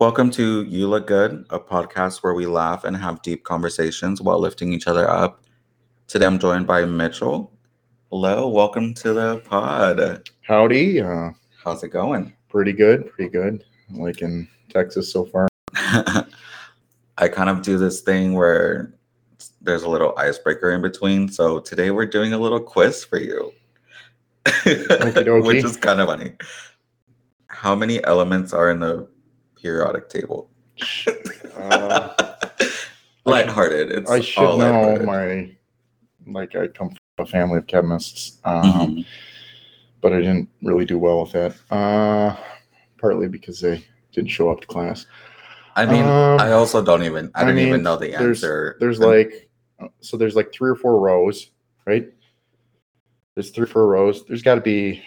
Welcome 0.00 0.30
to 0.30 0.62
You 0.62 0.88
Look 0.88 1.06
Good, 1.06 1.44
a 1.50 1.60
podcast 1.60 2.22
where 2.22 2.32
we 2.32 2.46
laugh 2.46 2.84
and 2.84 2.96
have 2.96 3.20
deep 3.20 3.44
conversations 3.44 4.22
while 4.22 4.40
lifting 4.40 4.72
each 4.72 4.86
other 4.86 5.06
up. 5.06 5.44
Today 6.06 6.24
I'm 6.24 6.38
joined 6.38 6.66
by 6.66 6.86
Mitchell. 6.86 7.52
Hello, 8.10 8.48
welcome 8.48 8.94
to 8.94 9.12
the 9.12 9.40
pod. 9.40 10.26
Howdy. 10.40 11.02
Uh, 11.02 11.32
How's 11.62 11.82
it 11.82 11.90
going? 11.90 12.32
pretty 12.48 12.72
good. 12.72 13.12
Pretty 13.12 13.30
good. 13.30 13.62
Like 13.90 14.22
in 14.22 14.48
Texas 14.70 15.12
so 15.12 15.26
far. 15.26 15.48
I 15.74 17.28
kind 17.30 17.50
of 17.50 17.60
do 17.60 17.76
this 17.76 18.00
thing 18.00 18.32
where 18.32 18.94
there's 19.60 19.82
a 19.82 19.90
little 19.90 20.14
icebreaker 20.16 20.70
in 20.70 20.80
between. 20.80 21.28
So 21.28 21.60
today 21.60 21.90
we're 21.90 22.06
doing 22.06 22.32
a 22.32 22.38
little 22.38 22.60
quiz 22.60 23.04
for 23.04 23.18
you, 23.18 23.52
which 24.64 25.62
is 25.62 25.76
kind 25.76 26.00
of 26.00 26.08
funny. 26.08 26.32
How 27.48 27.74
many 27.74 28.02
elements 28.04 28.54
are 28.54 28.70
in 28.70 28.80
the 28.80 29.06
periodic 29.60 30.08
table? 30.08 30.50
Uh, 31.56 32.14
lighthearted. 33.24 33.90
It's 33.92 34.10
I 34.10 34.20
should 34.20 34.44
all 34.44 34.58
know 34.58 34.96
my, 35.04 35.50
like, 36.26 36.54
I 36.56 36.68
come 36.68 36.90
from 36.90 36.96
a 37.18 37.26
family 37.26 37.58
of 37.58 37.66
chemists, 37.66 38.38
um, 38.44 38.62
Mhm. 38.64 39.06
but 40.00 40.12
I 40.12 40.18
didn't 40.18 40.48
really 40.62 40.84
do 40.84 40.98
well 40.98 41.22
with 41.22 41.32
that. 41.32 41.54
Uh, 41.70 42.36
partly 42.98 43.28
because 43.28 43.60
they 43.60 43.84
didn't 44.12 44.30
show 44.30 44.50
up 44.50 44.60
to 44.62 44.66
class. 44.66 45.06
I 45.76 45.86
mean, 45.86 46.04
Um, 46.04 46.40
I 46.40 46.52
also 46.52 46.82
don't 46.84 47.04
even. 47.04 47.30
I 47.34 47.42
I 47.42 47.44
don't 47.44 47.58
even 47.58 47.82
know 47.82 47.96
the 47.96 48.08
there's- 48.08 48.22
answer. 48.42 48.76
There's 48.80 48.98
And- 48.98 49.08
like, 49.08 49.48
so 50.00 50.16
there's 50.16 50.36
like 50.36 50.52
three 50.52 50.70
or 50.70 50.74
four 50.76 50.98
rows, 51.00 51.50
right? 51.86 52.08
There's 53.34 53.50
three 53.50 53.64
or 53.64 53.66
four 53.68 53.86
rows. 53.86 54.24
There's 54.26 54.42
got 54.42 54.56
to 54.56 54.60
be, 54.60 55.02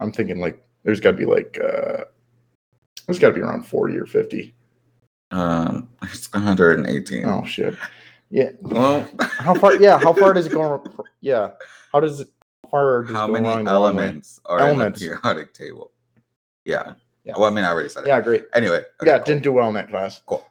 I'm 0.00 0.12
thinking 0.12 0.40
like, 0.40 0.62
there's 0.84 1.00
got 1.00 1.10
to 1.12 1.16
be 1.16 1.26
like, 1.26 1.58
uh, 1.62 2.04
there's 3.12 3.20
got 3.20 3.28
to 3.28 3.34
be 3.34 3.40
around 3.40 3.62
40 3.66 3.96
or 3.98 4.06
50. 4.06 4.54
um, 5.30 5.88
it's 6.02 6.32
118. 6.32 7.24
Oh, 7.26 7.44
shit. 7.44 7.76
Yeah. 8.30 8.50
Well, 8.62 9.06
How 9.20 9.54
far? 9.54 9.76
Yeah. 9.76 9.98
How 9.98 10.12
far 10.14 10.32
does 10.32 10.46
it 10.46 10.52
go? 10.52 10.82
Yeah. 11.20 11.50
How 11.92 12.00
does 12.00 12.20
it? 12.20 12.28
How 12.64 12.70
far 12.70 13.02
does 13.04 13.14
how 13.14 13.24
it 13.24 13.28
go 13.28 13.32
many 13.34 13.46
along 13.48 13.64
the 13.64 13.72
long 13.78 13.96
way? 13.96 14.02
elements 14.04 14.40
are 14.46 14.58
Elements. 14.60 15.00
in 15.02 15.10
the 15.10 15.16
periodic 15.20 15.52
table? 15.54 15.90
Yeah. 16.64 16.94
Yeah. 17.24 17.34
Well, 17.36 17.44
I 17.44 17.50
mean, 17.50 17.64
I 17.64 17.68
already 17.70 17.88
said 17.90 18.04
it. 18.04 18.08
Yeah. 18.08 18.20
Great. 18.22 18.46
Anyway. 18.54 18.78
okay, 18.78 19.10
Yeah. 19.10 19.18
cool. 19.18 19.24
Didn't 19.26 19.42
do 19.44 19.52
well 19.52 19.68
in 19.68 19.74
that 19.74 19.88
class. 19.90 20.20
Cool. 20.26 20.44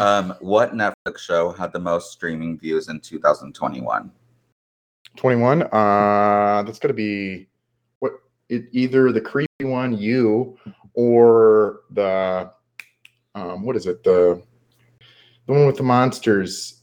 Um, 0.00 0.34
what 0.40 0.74
Netflix 0.74 1.18
show 1.18 1.50
had 1.52 1.72
the 1.72 1.78
most 1.80 2.12
streaming 2.12 2.56
views 2.58 2.88
in 2.88 3.00
2021? 3.00 4.10
Twenty-one. 5.16 5.62
Uh, 5.64 6.62
that's 6.64 6.78
got 6.78 6.88
to 6.88 6.94
be 6.94 7.48
what? 8.00 8.12
It 8.48 8.66
either 8.72 9.10
the 9.12 9.20
creepy 9.20 9.64
one, 9.64 9.96
you, 9.96 10.56
or 10.96 11.82
the, 11.90 12.50
um, 13.36 13.62
what 13.64 13.76
is 13.76 13.86
it? 13.86 14.02
The, 14.02 14.42
the 15.46 15.52
one 15.52 15.66
with 15.66 15.76
the 15.76 15.84
monsters 15.84 16.82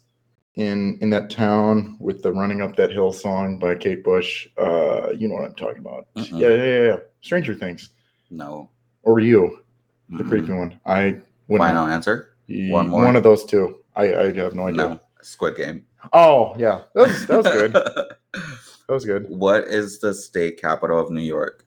in 0.56 0.98
in 1.02 1.10
that 1.10 1.30
town 1.30 1.98
with 2.00 2.22
the 2.22 2.32
running 2.32 2.62
up 2.62 2.76
that 2.76 2.92
hill 2.92 3.12
song 3.12 3.58
by 3.58 3.76
Kate 3.76 4.04
Bush. 4.04 4.48
Uh, 4.58 5.10
you 5.12 5.28
know 5.28 5.36
what 5.36 5.46
I'm 5.46 5.56
talking 5.56 5.80
about? 5.80 6.08
Mm-mm. 6.16 6.40
Yeah, 6.40 6.50
yeah, 6.50 6.88
yeah. 6.92 6.98
Stranger 7.22 7.56
Things. 7.56 7.90
No. 8.30 8.70
Or 9.02 9.20
you, 9.20 9.60
the 10.10 10.24
Mm-mm. 10.24 10.30
creepy 10.30 10.54
one. 10.54 10.80
I 10.86 11.18
wouldn't 11.48 11.68
Final 11.68 11.88
answer? 11.88 12.36
One 12.48 12.90
more? 12.90 13.04
One 13.04 13.16
of 13.16 13.24
those 13.24 13.44
two. 13.46 13.80
I, 13.96 14.14
I 14.16 14.34
have 14.34 14.54
no 14.56 14.68
idea. 14.68 14.90
No. 14.90 15.00
Squid 15.22 15.56
Game. 15.58 15.86
Oh 16.12 16.54
yeah, 16.58 16.82
that 16.94 17.08
was 17.08 17.26
that 17.28 17.38
was 17.38 17.48
good. 17.48 17.74
that 17.74 18.18
was 18.90 19.06
good. 19.06 19.26
what 19.30 19.64
is 19.64 20.00
the 20.00 20.14
state 20.14 20.62
capital 20.62 21.00
of 21.00 21.10
New 21.10 21.22
York? 21.22 21.66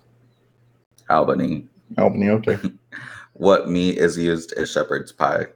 Albany. 1.11 1.67
Albany. 1.99 2.29
Okay, 2.31 2.59
What 3.35 3.69
meat 3.69 3.99
is 3.99 4.17
used 4.19 4.53
as 4.55 4.71
shepherd's 4.71 5.13
pie? 5.13 5.47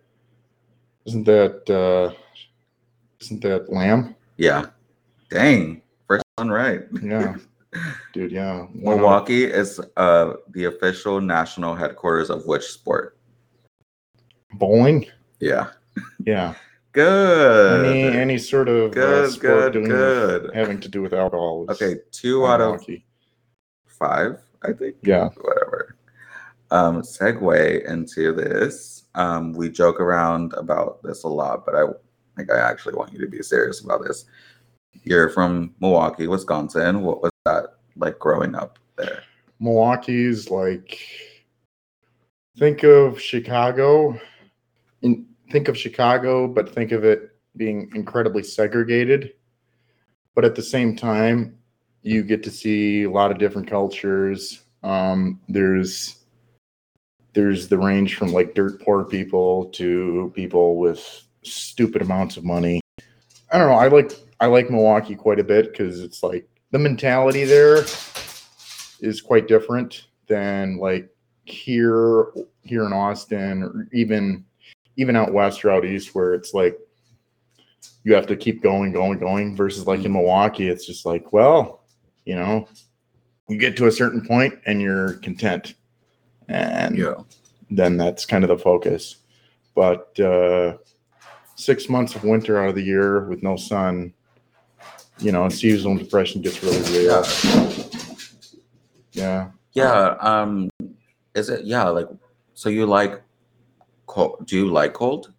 isn't 1.07 1.25
that 1.25 1.71
uh 1.71 2.13
isn't 3.21 3.43
that 3.43 3.73
lamb? 3.73 4.15
Yeah. 4.39 4.67
Dang. 5.31 5.83
First 6.09 6.25
one 6.37 6.51
right. 6.51 6.83
Yeah, 7.01 7.37
dude. 8.13 8.33
Yeah. 8.33 8.67
Milwaukee 8.75 9.45
is 9.45 9.81
uh, 9.97 10.35
the 10.51 10.65
official 10.65 11.21
national 11.21 11.75
headquarters 11.75 12.29
of 12.31 12.45
which 12.47 12.65
sport? 12.65 13.17
Bowling. 14.55 15.07
Yeah. 15.41 15.69
Yeah. 16.25 16.55
Good. 16.97 17.85
Any 17.85 18.19
any 18.19 18.39
sort 18.39 18.69
of 18.71 18.93
uh, 18.93 18.95
good, 18.95 19.31
sport 19.33 19.43
good, 19.43 19.73
doing 19.75 19.89
with- 19.89 20.43
good. 20.45 20.51
having 20.55 20.81
to 20.81 20.89
do 20.89 21.03
with 21.03 21.13
alcohol. 21.13 21.67
Is 21.69 21.81
Okay, 21.81 22.01
two 22.11 22.47
out 22.47 22.63
of 22.63 22.71
Milwaukee. 22.73 23.05
five, 23.87 24.41
I 24.63 24.73
think. 24.73 24.97
Yeah. 25.03 25.29
Whatever. 25.43 25.97
Um, 26.71 27.03
segue 27.03 27.87
into 27.87 28.33
this. 28.33 29.05
Um, 29.15 29.53
we 29.53 29.69
joke 29.69 30.01
around 30.01 30.55
about 30.55 31.03
this 31.03 31.25
a 31.25 31.29
lot, 31.29 31.67
but 31.67 31.75
I 31.75 31.83
like 32.39 32.51
I 32.51 32.59
actually 32.59 32.95
want 32.95 33.13
you 33.13 33.19
to 33.21 33.29
be 33.29 33.43
serious 33.43 33.83
about 33.85 34.03
this. 34.03 34.25
You're 35.05 35.29
from 35.29 35.75
Milwaukee, 35.81 36.29
Wisconsin. 36.29 37.03
What 37.03 37.21
was 37.23 37.31
that 37.45 37.75
like 37.97 38.19
growing 38.19 38.55
up 38.55 38.79
there? 38.97 39.23
Milwaukee's 39.61 40.51
like 40.51 40.99
think 42.59 42.83
of 42.85 43.21
Chicago 43.21 44.19
in 45.03 45.27
think 45.51 45.69
of 45.69 45.77
Chicago 45.77 46.47
but 46.47 46.75
think 46.75 46.93
of 46.93 47.05
it 47.05 47.31
being 47.57 47.91
incredibly 47.95 48.43
segregated. 48.43 49.33
But 50.35 50.45
at 50.45 50.55
the 50.55 50.63
same 50.63 50.97
time 50.97 51.59
you 52.03 52.23
get 52.23 52.43
to 52.45 52.51
see 52.51 53.05
a 53.05 53.11
lot 53.11 53.31
of 53.31 53.39
different 53.39 53.69
cultures. 53.69 54.63
Um, 54.83 55.41
there's 55.49 56.25
there's 57.33 57.69
the 57.69 57.79
range 57.79 58.17
from 58.17 58.33
like 58.33 58.55
dirt 58.55 58.81
poor 58.81 59.05
people 59.05 59.67
to 59.67 60.33
people 60.35 60.77
with 60.77 61.27
stupid 61.43 62.03
amounts 62.03 62.37
of 62.37 62.45
money. 62.45 62.81
I 63.53 63.59
don't 63.59 63.69
know 63.69 63.77
i 63.77 63.87
like 63.87 64.13
i 64.41 64.47
like 64.47 64.71
milwaukee 64.71 65.15
quite 65.15 65.39
a 65.39 65.45
bit 65.45 65.71
because 65.71 66.01
it's 66.01 66.23
like 66.23 66.49
the 66.73 66.79
mentality 66.81 67.45
there 67.45 67.85
is 69.01 69.21
quite 69.23 69.47
different 69.47 70.07
than 70.27 70.79
like 70.79 71.09
here 71.45 72.33
here 72.63 72.85
in 72.85 72.93
Austin 72.93 73.63
or 73.63 73.89
even 73.93 74.45
even 74.97 75.17
out 75.17 75.33
west 75.33 75.65
or 75.65 75.71
out 75.71 75.85
east 75.85 76.15
where 76.15 76.35
it's 76.35 76.55
like 76.55 76.79
you 78.05 78.15
have 78.15 78.27
to 78.27 78.37
keep 78.37 78.63
going, 78.63 78.93
going, 78.93 79.19
going 79.19 79.57
versus 79.57 79.87
like 79.87 80.05
in 80.05 80.13
Milwaukee, 80.13 80.69
it's 80.69 80.87
just 80.87 81.05
like, 81.05 81.33
well, 81.33 81.85
you 82.25 82.37
know, 82.37 82.69
you 83.49 83.59
get 83.59 83.77
to 83.77 83.87
a 83.87 83.93
certain 83.93 84.25
point 84.25 84.55
and 84.67 84.81
you're 84.81 85.15
content. 85.15 85.75
And 86.49 86.97
then 87.71 87.97
that's 87.97 88.25
kind 88.25 88.45
of 88.45 88.49
the 88.49 88.59
focus. 88.59 89.17
But 89.75 90.19
uh 90.21 90.79
six 91.57 91.89
months 91.89 92.15
of 92.15 92.23
winter 92.23 92.63
out 92.63 92.69
of 92.69 92.75
the 92.75 92.83
year 92.83 93.27
with 93.29 93.43
no 93.43 93.57
sun, 93.57 94.13
you 95.19 95.33
know, 95.33 95.49
seasonal 95.49 95.97
depression 95.97 96.43
gets 96.43 96.63
really 96.63 96.81
real. 96.97 97.25
Yeah. 99.13 99.51
Yeah. 99.73 100.17
Um, 100.21 100.71
is 101.35 101.49
it 101.51 101.65
yeah, 101.65 101.89
like 101.89 102.09
so 102.55 102.69
you 102.69 102.87
like 102.87 103.23
cold 104.07 104.47
do 104.47 104.57
you 104.57 104.71
like 104.71 104.95
cold? 104.95 105.33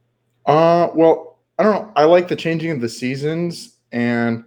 Uh, 0.45 0.89
well, 0.93 1.39
I 1.57 1.63
don't 1.63 1.73
know. 1.73 1.93
I 1.95 2.05
like 2.05 2.27
the 2.27 2.35
changing 2.35 2.71
of 2.71 2.81
the 2.81 2.89
seasons, 2.89 3.77
and 3.91 4.43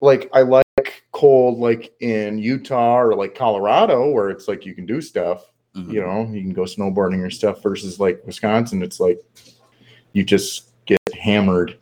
like 0.00 0.30
I 0.32 0.42
like 0.42 1.02
cold, 1.12 1.58
like 1.58 1.92
in 2.00 2.38
Utah 2.38 3.00
or 3.00 3.14
like 3.14 3.34
Colorado, 3.34 4.10
where 4.10 4.30
it's 4.30 4.48
like 4.48 4.64
you 4.64 4.74
can 4.74 4.86
do 4.86 5.00
stuff. 5.00 5.50
Mhm. 5.76 5.92
You 5.92 6.00
know, 6.00 6.28
you 6.32 6.42
can 6.42 6.52
go 6.52 6.62
snowboarding 6.62 7.24
or 7.24 7.30
stuff. 7.30 7.62
Versus 7.62 8.00
like 8.00 8.22
Wisconsin, 8.26 8.82
it's 8.82 9.00
like 9.00 9.20
you 10.12 10.24
just 10.24 10.70
get 10.86 10.98
hammered 11.18 11.78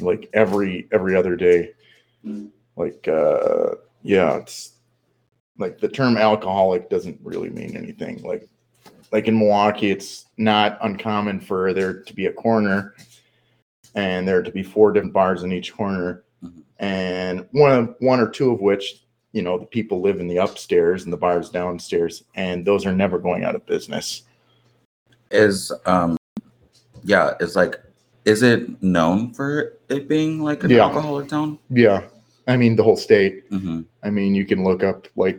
like 0.00 0.28
every 0.32 0.88
every 0.92 1.14
other 1.16 1.36
day. 1.36 1.72
Like, 2.76 3.06
uh, 3.06 3.74
yeah, 4.02 4.36
it's 4.38 4.72
like 5.58 5.78
the 5.78 5.88
term 5.88 6.16
alcoholic 6.16 6.88
doesn't 6.88 7.20
really 7.22 7.50
mean 7.50 7.76
anything. 7.76 8.22
Like 8.22 8.48
like 9.12 9.28
in 9.28 9.38
Milwaukee, 9.38 9.90
it's 9.90 10.26
not 10.38 10.78
uncommon 10.82 11.38
for 11.38 11.72
there 11.72 12.00
to 12.02 12.14
be 12.14 12.26
a 12.26 12.32
corner 12.32 12.94
and 13.94 14.26
there 14.26 14.42
to 14.42 14.50
be 14.50 14.62
four 14.62 14.90
different 14.92 15.12
bars 15.12 15.42
in 15.42 15.52
each 15.52 15.72
corner. 15.74 16.24
Mhm. 16.42 16.62
And 16.78 17.46
one 17.52 17.72
of 17.72 17.94
one 18.00 18.18
or 18.20 18.28
two 18.28 18.50
of 18.50 18.60
which, 18.60 19.04
you 19.32 19.42
know, 19.42 19.58
the 19.58 19.66
people 19.66 20.00
live 20.00 20.18
in 20.18 20.28
the 20.28 20.38
upstairs 20.38 21.04
and 21.04 21.12
the 21.12 21.16
bars 21.18 21.50
downstairs, 21.50 22.24
and 22.34 22.64
those 22.64 22.86
are 22.86 22.92
never 22.94 23.18
going 23.18 23.44
out 23.44 23.54
of 23.54 23.66
business. 23.66 24.22
Is 25.30 25.70
um 25.86 26.16
yeah, 27.04 27.34
is 27.40 27.54
like 27.54 27.80
is 28.24 28.42
it 28.42 28.82
known 28.82 29.32
for 29.34 29.74
it 29.88 30.08
being 30.08 30.42
like 30.42 30.64
an 30.64 30.70
Yeah. 30.70 30.84
alcoholic 30.84 31.28
town? 31.28 31.58
Yeah. 31.68 32.04
I 32.48 32.56
mean 32.56 32.76
the 32.76 32.82
whole 32.82 32.96
state. 32.96 33.48
Mm-hmm. 33.50 33.82
I 34.02 34.10
mean, 34.10 34.34
you 34.34 34.44
can 34.46 34.64
look 34.64 34.82
up 34.82 35.06
like 35.16 35.38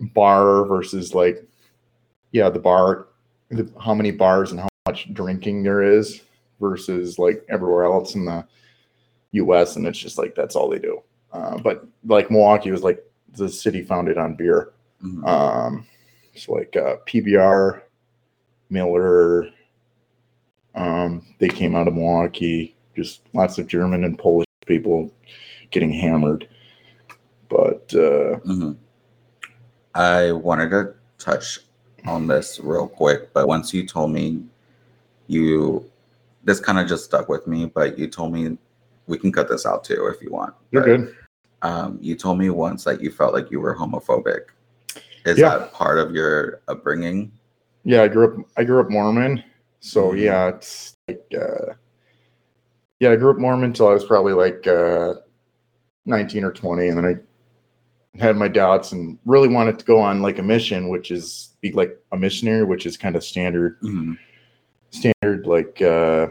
bar 0.00 0.64
versus 0.66 1.14
like, 1.14 1.42
yeah, 2.36 2.50
the 2.50 2.58
bar, 2.58 3.06
the, 3.48 3.68
how 3.82 3.94
many 3.94 4.10
bars 4.10 4.50
and 4.50 4.60
how 4.60 4.68
much 4.86 5.12
drinking 5.14 5.62
there 5.62 5.82
is 5.82 6.20
versus 6.60 7.18
like 7.18 7.42
everywhere 7.48 7.84
else 7.84 8.14
in 8.14 8.26
the 8.26 8.44
U.S. 9.32 9.76
And 9.76 9.86
it's 9.86 9.98
just 9.98 10.18
like 10.18 10.34
that's 10.34 10.54
all 10.54 10.68
they 10.68 10.78
do. 10.78 11.02
Uh, 11.32 11.56
but 11.56 11.86
like 12.04 12.30
Milwaukee 12.30 12.70
was 12.70 12.82
like 12.82 13.02
the 13.36 13.48
city 13.48 13.82
founded 13.82 14.18
on 14.18 14.34
beer. 14.36 14.72
Mhm. 15.02 15.26
Um, 15.26 15.86
it's 16.34 16.46
like 16.48 16.76
uh, 16.76 16.96
PBR, 17.06 17.80
Miller. 18.68 19.48
Um, 20.74 21.26
they 21.38 21.48
came 21.48 21.74
out 21.74 21.88
of 21.88 21.94
Milwaukee. 21.94 22.76
Just 22.94 23.22
lots 23.32 23.56
of 23.58 23.66
German 23.66 24.04
and 24.04 24.18
Polish 24.18 24.46
people 24.66 25.10
getting 25.70 25.90
hammered. 25.90 26.46
But 27.48 27.90
uh, 27.94 28.40
Mhm. 28.44 28.76
I 29.94 30.32
wanted 30.32 30.68
to 30.70 30.94
touch 31.18 31.60
on 32.06 32.26
this 32.26 32.60
real 32.60 32.86
quick, 32.88 33.32
but 33.32 33.48
once 33.48 33.74
you 33.74 33.86
told 33.86 34.12
me 34.12 34.42
you, 35.26 35.84
this 36.44 36.60
kind 36.60 36.78
of 36.78 36.86
just 36.86 37.04
stuck 37.04 37.28
with 37.28 37.46
me, 37.46 37.66
but 37.66 37.98
you 37.98 38.06
told 38.06 38.32
me 38.32 38.56
we 39.06 39.18
can 39.18 39.32
cut 39.32 39.48
this 39.48 39.66
out 39.66 39.84
too 39.84 40.06
if 40.14 40.22
you 40.22 40.30
want. 40.30 40.54
you're 40.70 40.82
but, 40.82 40.86
good. 40.86 41.16
Um, 41.62 41.98
you 42.00 42.14
told 42.14 42.38
me 42.38 42.50
once 42.50 42.84
that 42.84 43.00
you 43.00 43.10
felt 43.10 43.32
like 43.34 43.50
you 43.50 43.60
were 43.60 43.74
homophobic. 43.74 44.46
Is 45.24 45.38
Yeah. 45.38 45.58
that 45.58 45.72
part 45.72 45.98
of 45.98 46.12
your 46.14 46.60
upbringing? 46.68 47.32
Yeah, 47.84 48.02
I 48.02 48.08
grew 48.08 48.32
up. 48.40 48.46
I 48.56 48.64
grew 48.64 48.80
up 48.80 48.90
Mormon, 48.90 49.42
so 49.80 50.12
Mhm. 50.12 50.20
yeah, 50.20 50.48
it's 50.48 50.94
like 51.08 51.24
uh, 51.36 51.72
yeah, 53.00 53.10
I 53.10 53.16
grew 53.16 53.30
up 53.30 53.38
Mormon 53.38 53.64
until 53.64 53.88
I 53.88 53.92
was 53.94 54.04
probably 54.04 54.32
like 54.32 54.66
uh, 54.66 55.14
nineteen 56.04 56.44
or 56.44 56.52
twenty, 56.52 56.88
and 56.88 56.98
then 56.98 57.04
I 57.04 57.14
had 58.18 58.36
my 58.36 58.48
doubts 58.48 58.92
and 58.92 59.18
really 59.24 59.48
wanted 59.48 59.78
to 59.78 59.84
go 59.84 59.98
on 60.00 60.22
like 60.22 60.38
a 60.38 60.42
mission, 60.42 60.88
which 60.88 61.10
is 61.10 61.50
be 61.60 61.72
like 61.72 61.98
a 62.12 62.16
missionary, 62.16 62.64
which 62.64 62.86
is 62.86 62.96
kind 62.96 63.16
of 63.16 63.24
standard 63.24 63.80
Mhm. 63.82 64.16
standard 64.90 65.46
like 65.46 65.80
uh, 65.82 66.28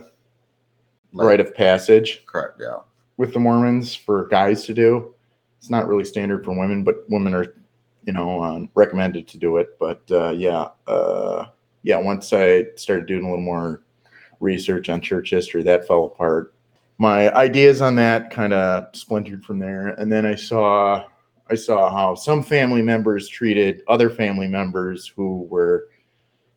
Like- 1.13 1.27
rite 1.27 1.39
of 1.39 1.53
passage 1.55 2.23
Correct. 2.25 2.59
Yeah. 2.59 2.77
with 3.17 3.33
the 3.33 3.39
Mormons 3.39 3.95
for 3.95 4.27
guys 4.27 4.65
to 4.65 4.73
do. 4.73 5.13
It's 5.59 5.69
not 5.69 5.87
really 5.87 6.03
standard 6.05 6.43
for 6.43 6.51
women, 6.57 6.83
but 6.83 7.03
women 7.09 7.33
are, 7.33 7.53
you 8.05 8.13
know, 8.13 8.41
um, 8.43 8.69
recommended 8.75 9.27
to 9.29 9.37
do 9.37 9.57
it. 9.57 9.77
But 9.79 10.01
uh, 10.11 10.29
yeah, 10.31 10.67
uh, 10.87 11.45
yeah. 11.83 11.97
Once 11.97 12.33
I 12.33 12.67
started 12.75 13.05
doing 13.07 13.23
a 13.23 13.29
little 13.29 13.43
more 13.43 13.81
research 14.39 14.89
on 14.89 15.01
church 15.01 15.29
history, 15.31 15.63
that 15.63 15.87
fell 15.87 16.05
apart. 16.05 16.53
My 16.97 17.33
ideas 17.35 17.81
on 17.81 17.95
that 17.95 18.29
kind 18.31 18.53
of 18.53 18.87
splintered 18.95 19.43
from 19.43 19.59
there, 19.59 19.89
and 19.89 20.11
then 20.11 20.25
I 20.25 20.35
saw, 20.35 21.05
I 21.49 21.55
saw 21.55 21.91
how 21.91 22.15
some 22.15 22.41
family 22.41 22.81
members 22.81 23.27
treated 23.27 23.83
other 23.87 24.09
family 24.09 24.47
members 24.47 25.07
who 25.07 25.43
were 25.43 25.89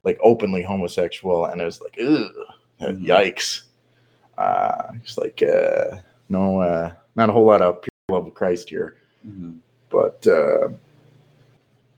like 0.05 0.19
openly 0.23 0.63
homosexual, 0.63 1.47
and 1.47 1.61
I 1.61 1.65
was 1.67 1.81
like, 1.81 1.99
ugh, 2.01 2.33
Mhm. 2.81 3.05
yikes. 3.05 3.63
Uh, 4.39 4.93
it's 5.03 5.19
like, 5.19 5.43
uh, 5.43 5.97
no, 6.29 6.61
uh, 6.61 6.93
not 7.17 7.29
a 7.29 7.33
whole 7.33 7.45
lot 7.45 7.61
of 7.61 7.83
pure 7.83 7.91
love 8.19 8.27
of 8.27 8.35
Christ 8.35 8.71
here. 8.71 8.97
Mhm. 9.27 9.59
But 9.91 10.27
uh, 10.27 10.69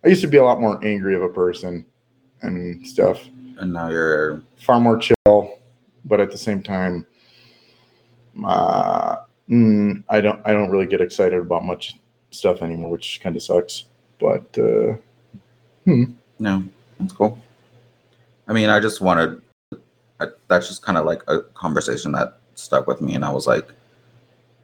I 0.05 0.09
used 0.09 0.23
to 0.23 0.27
be 0.29 0.39
a 0.39 0.45
lot 0.45 0.61
more 0.61 0.83
angry 0.85 1.15
of 1.15 1.23
a 1.23 1.29
person 1.29 1.85
and 2.43 2.85
stuff, 2.87 3.29
And 3.59 3.73
now 3.75 3.91
you're. 3.91 4.43
far 4.59 4.81
more 4.81 4.97
chill. 4.97 5.59
But 6.07 6.19
at 6.21 6.31
the 6.31 6.39
same 6.39 6.63
time, 6.63 7.07
uh, 8.45 9.17
mm, 9.49 10.03
I 10.09 10.21
don't, 10.23 10.41
I 10.47 10.53
don't 10.53 10.71
really 10.71 10.87
get 10.87 11.03
excited 11.03 11.39
about 11.39 11.65
much 11.65 12.00
stuff 12.31 12.63
anymore, 12.63 12.91
which 12.91 13.21
kind 13.23 13.37
of 13.37 13.43
sucks. 13.43 13.85
But 14.19 14.47
uh, 14.59 14.97
hmm. 15.85 16.05
No, 16.39 16.65
that's 16.99 17.13
cool. 17.13 17.39
I 18.49 18.53
mean, 18.53 18.69
I 18.69 18.81
just 18.81 19.01
wanted. 19.01 19.41
I, 20.21 20.27
that's 20.49 20.69
just 20.69 20.83
kind 20.83 20.99
of 20.99 21.07
like 21.07 21.23
a 21.29 21.41
conversation 21.55 22.13
that 22.13 22.39
stuck 22.55 22.87
with 22.87 23.01
me, 23.01 23.15
and 23.15 23.25
I 23.25 23.31
was 23.31 23.47
like, 23.47 23.71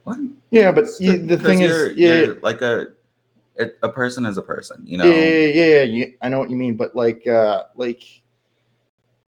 "What?" 0.03 0.17
yeah, 0.51 0.71
but 0.71 0.85
the 0.99 1.37
thing 1.37 1.61
you're- 1.61 1.91
is, 1.91 1.97
yeah, 1.97 2.21
you're 2.21 2.39
like 2.41 2.61
a, 2.61 2.87
it, 3.55 3.77
a 3.81 3.89
person 3.89 4.25
is 4.25 4.37
a 4.37 4.41
person, 4.41 4.83
you 4.85 4.97
know. 4.97 5.05
Yeah, 5.05 5.15
yeah, 5.15 5.45
yeah, 5.47 5.65
yeah, 5.65 5.83
yeah, 5.83 6.05
I 6.21 6.29
know 6.29 6.39
what 6.39 6.49
you 6.49 6.55
mean, 6.55 6.75
but 6.75 6.95
like, 6.95 7.25
uh, 7.25 7.63
like, 7.75 8.03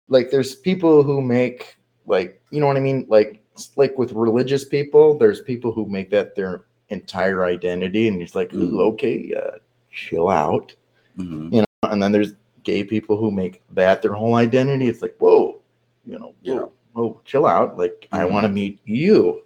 like, 0.09 0.29
there's 0.29 0.53
people 0.55 1.01
who 1.01 1.21
make 1.21 1.77
like, 2.05 2.41
you 2.51 2.59
know 2.59 2.67
what 2.67 2.77
I 2.77 2.81
mean, 2.81 3.05
like, 3.09 3.41
like 3.75 3.97
with 3.97 4.11
religious 4.11 4.65
people, 4.65 5.17
there's 5.17 5.41
people 5.41 5.71
who 5.71 5.85
make 5.85 6.09
that 6.11 6.35
their 6.35 6.65
entire 6.91 7.45
identity, 7.45 8.07
and 8.07 8.19
he's 8.21 8.35
like, 8.35 8.53
ooh, 8.53 8.71
Mhm. 8.71 8.79
okay, 8.93 9.33
uh, 9.33 9.57
chill 9.91 10.29
out, 10.29 10.75
Mhm. 11.17 11.53
You 11.53 11.59
know, 11.61 11.89
and 11.91 12.01
then 12.01 12.11
there's 12.13 12.33
gay 12.63 12.83
people 12.85 13.17
who 13.17 13.31
make 13.31 13.61
that 13.71 14.01
their 14.01 14.13
whole 14.13 14.35
identity. 14.35 14.87
It's 14.87 15.01
like, 15.01 15.15
whoa, 15.19 15.59
you 16.05 16.17
know, 16.17 16.33
whoa, 16.43 16.53
Yeah. 16.53 16.65
whoa, 16.93 17.19
chill 17.25 17.45
out. 17.45 17.77
Like, 17.77 18.07
I 18.13 18.19
Mhm. 18.23 18.31
want 18.31 18.43
to 18.45 18.49
meet 18.49 18.79
you. 18.85 19.41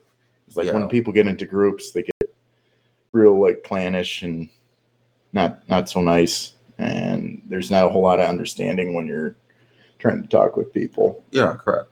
It's 0.47 0.55
like 0.57 0.67
Yeah. 0.67 0.73
when 0.73 0.87
people 0.89 1.11
get 1.11 1.25
into 1.27 1.45
groups, 1.45 1.91
they 1.91 2.03
get 2.03 2.29
real 3.13 3.39
like 3.39 3.63
clannish 3.63 4.21
and 4.21 4.49
not 5.33 5.67
not 5.69 5.89
so 5.89 6.01
nice. 6.01 6.53
And 6.77 7.41
there's 7.47 7.71
not 7.71 7.85
a 7.85 7.89
whole 7.89 8.01
lot 8.03 8.19
of 8.19 8.27
understanding 8.29 8.93
when 8.93 9.07
you're 9.07 9.35
trying 9.97 10.21
to 10.21 10.27
talk 10.27 10.55
with 10.57 10.71
people. 10.73 11.23
Yeah, 11.31 11.55
correct. 11.55 11.89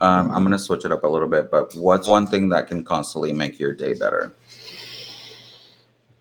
Um, 0.00 0.30
I'm 0.32 0.42
gonna 0.42 0.58
switch 0.58 0.84
it 0.84 0.90
up 0.92 1.04
a 1.04 1.08
little 1.08 1.28
bit, 1.28 1.50
but 1.50 1.74
what's 1.74 2.08
one 2.08 2.26
thing 2.26 2.48
that 2.48 2.66
can 2.66 2.82
constantly 2.82 3.32
make 3.32 3.60
your 3.60 3.72
day 3.72 3.94
better? 3.94 4.32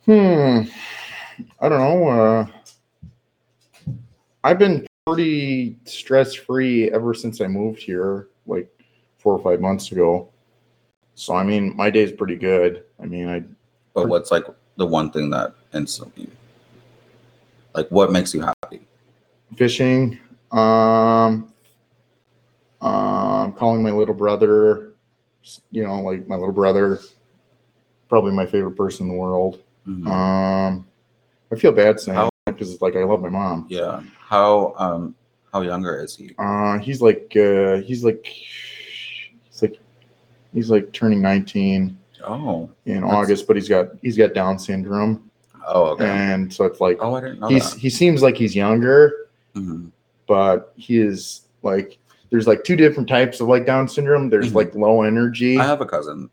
Hmm. 0.06 0.62
I 1.60 1.70
don't 1.70 1.80
know. 1.80 2.08
Uh, 2.10 2.48
I've 4.44 4.60
been 4.60 4.86
pretty 5.08 5.78
stress 5.86 6.34
free 6.34 6.92
ever 6.92 7.14
since 7.14 7.42
I 7.42 7.48
moved 7.48 7.82
here, 7.82 8.28
like 8.46 8.70
four 9.18 9.34
or 9.34 9.42
five 9.42 9.62
months 9.62 9.92
ago. 9.92 10.30
So 11.16 11.36
I 11.36 11.44
mean, 11.44 11.76
my 11.76 11.90
day's 11.90 12.12
pretty 12.12 12.36
good. 12.36 12.84
I 13.02 13.06
mean, 13.06 13.30
I 13.30 13.44
But 13.94 14.10
what's 14.10 14.32
like 14.32 14.46
the 14.78 14.86
one 14.86 15.12
thing 15.12 15.30
that 15.30 15.54
instantly, 15.74 16.28
like, 17.74 17.88
what 17.90 18.12
makes 18.12 18.34
you 18.34 18.42
happy? 18.42 18.82
fishing, 19.56 20.20
um, 20.52 21.54
um, 22.82 23.54
calling 23.54 23.84
my 23.84 23.92
little 23.92 24.16
brother. 24.16 24.94
You 25.72 25.84
know, 25.84 26.02
like 26.02 26.28
my 26.28 26.36
little 26.36 26.54
brother, 26.54 27.00
probably 28.10 28.32
my 28.32 28.46
favorite 28.46 28.76
person 28.76 29.08
in 29.08 29.14
the 29.14 29.20
world. 29.20 29.62
Mhm. 29.88 30.08
Um, 30.08 30.88
I 31.52 31.56
feel 31.56 31.72
bad 31.72 32.00
saying 32.00 32.30
because 32.46 32.72
it's 32.72 32.82
like 32.82 32.96
I 32.96 33.04
love 33.04 33.22
my 33.22 33.30
mom. 33.30 33.68
yeah. 33.70 34.02
How 34.20 34.74
um 34.78 35.16
how 35.54 35.62
younger 35.62 36.00
is 36.04 36.16
he? 36.16 36.32
Uh, 36.40 36.80
he's 36.80 37.02
like 37.02 37.32
uh, 37.36 37.78
he's 37.78 38.04
like 38.04 38.26
he's 38.26 39.62
like 39.62 39.80
he's 40.54 40.70
like 40.72 40.92
turning 40.94 41.22
19 41.22 41.98
Oh. 42.26 42.70
in 42.86 43.02
That's- 43.02 43.14
August, 43.14 43.48
but 43.48 43.56
he's 43.58 43.68
got 43.70 43.88
he's 44.02 44.18
got 44.18 44.34
Down 44.34 44.58
syndrome, 44.58 45.30
Oh, 45.68 45.88
okay. 45.92 46.08
and 46.08 46.52
so 46.52 46.64
it's 46.66 46.80
like 46.80 46.98
oh, 47.02 47.16
I 47.16 47.22
didn't 47.22 47.40
know 47.42 47.50
he's 47.50 47.74
that. 47.74 47.80
he 47.80 47.90
seems 47.90 48.22
like 48.22 48.36
he's 48.38 48.56
younger, 48.56 49.28
Mhm. 49.56 49.92
but 50.28 50.74
he 50.78 51.00
is 51.00 51.42
like 51.62 51.98
there's 52.32 52.48
like 52.48 52.64
two 52.64 52.76
different 52.76 53.08
types 53.10 53.42
of 53.42 53.48
like 53.48 53.66
Down 53.66 53.88
syndrome. 53.88 54.30
There's 54.30 54.52
Mhm. 54.52 54.56
like 54.56 54.74
low 54.76 55.02
energy. 55.04 55.58
I 55.60 55.66
have 55.66 55.82
a 55.82 55.86
cousin 55.86 56.30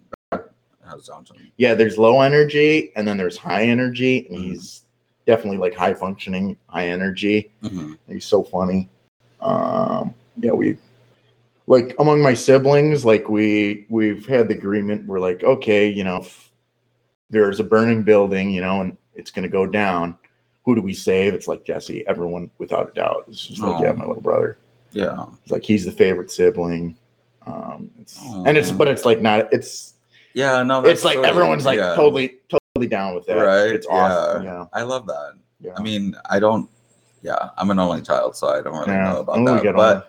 that 0.91 0.97
has 0.97 1.07
Down 1.07 1.25
yeah, 1.57 1.75
there's 1.75 1.99
low 1.99 2.21
energy, 2.21 2.93
and 2.97 3.07
then 3.07 3.17
there's 3.17 3.37
high 3.37 3.65
energy, 3.65 4.27
and 4.29 4.39
Mhm. 4.39 4.43
he's 4.43 4.83
definitely 5.27 5.59
like 5.59 5.75
high 5.75 5.95
functioning, 5.95 6.57
high 6.67 6.89
energy. 6.89 7.51
Mhm. 7.63 7.99
He's 8.09 8.25
so 8.25 8.43
funny. 8.43 8.89
Um, 9.41 10.15
yeah, 10.41 10.53
we 10.53 10.77
like 11.67 11.95
among 11.99 12.21
my 12.21 12.35
siblings, 12.35 13.05
like 13.05 13.29
we 13.29 13.87
we've 13.89 14.27
had 14.27 14.49
the 14.49 14.55
agreement. 14.55 15.07
We're 15.07 15.21
like, 15.21 15.45
okay, 15.45 15.89
you 15.89 16.05
know, 16.05 16.17
if 16.19 16.51
there's 17.31 17.61
a 17.61 17.65
burning 17.65 18.03
building, 18.03 18.51
you 18.51 18.61
know, 18.61 18.81
and 18.81 18.97
it's 19.15 19.31
gonna 19.31 19.49
go 19.49 19.67
down. 19.67 20.17
Who 20.65 20.75
do 20.75 20.83
we 20.83 20.93
save? 20.95 21.33
It's 21.35 21.49
like 21.49 21.65
Jesse. 21.65 22.07
Everyone, 22.07 22.51
without 22.59 22.91
a 22.91 22.95
doubt. 22.95 23.25
It's 23.29 23.47
just 23.47 23.63
like, 23.63 23.83
yeah, 23.83 23.93
my 23.93 24.05
little 24.05 24.23
brother. 24.23 24.59
Yeah. 24.93 25.27
It's 25.43 25.51
like 25.51 25.63
he's 25.63 25.85
the 25.85 25.93
favorite 25.93 26.31
sibling. 26.31 26.97
Um, 27.47 27.91
it's, 27.99 28.21
and 28.45 28.59
it's 28.59 28.71
but 28.71 28.87
it's 28.87 29.05
like 29.07 29.21
not. 29.23 29.53
It's 29.53 29.95
Yeah. 30.35 30.63
No. 30.63 30.85
it's 30.85 31.05
like 31.05 31.15
sweet. 31.19 31.27
everyone's 31.27 31.65
like 31.65 31.79
Yeah. 31.79 31.95
totally 31.95 32.39
totally 32.49 32.89
down 32.89 33.15
with 33.15 33.27
that. 33.27 33.35
Right. 33.37 33.75
It's 33.75 33.87
awesome. 33.87 34.45
Yeah. 34.45 34.53
Yeah. 34.61 34.65
I 34.73 34.83
love 34.83 35.07
that. 35.07 35.35
Yeah. 35.61 35.73
I 35.77 35.83
mean, 35.83 36.15
I 36.29 36.39
don't. 36.39 36.69
Yeah, 37.23 37.51
I'm 37.59 37.71
an 37.71 37.79
only 37.79 38.01
child, 38.01 38.35
so 38.35 38.49
I 38.49 38.63
don't 38.63 38.73
really 38.79 38.93
Yeah. 38.93 39.13
know 39.13 39.21
about 39.21 39.45
that. 39.45 39.75
But 39.75 39.97
on. 39.97 40.03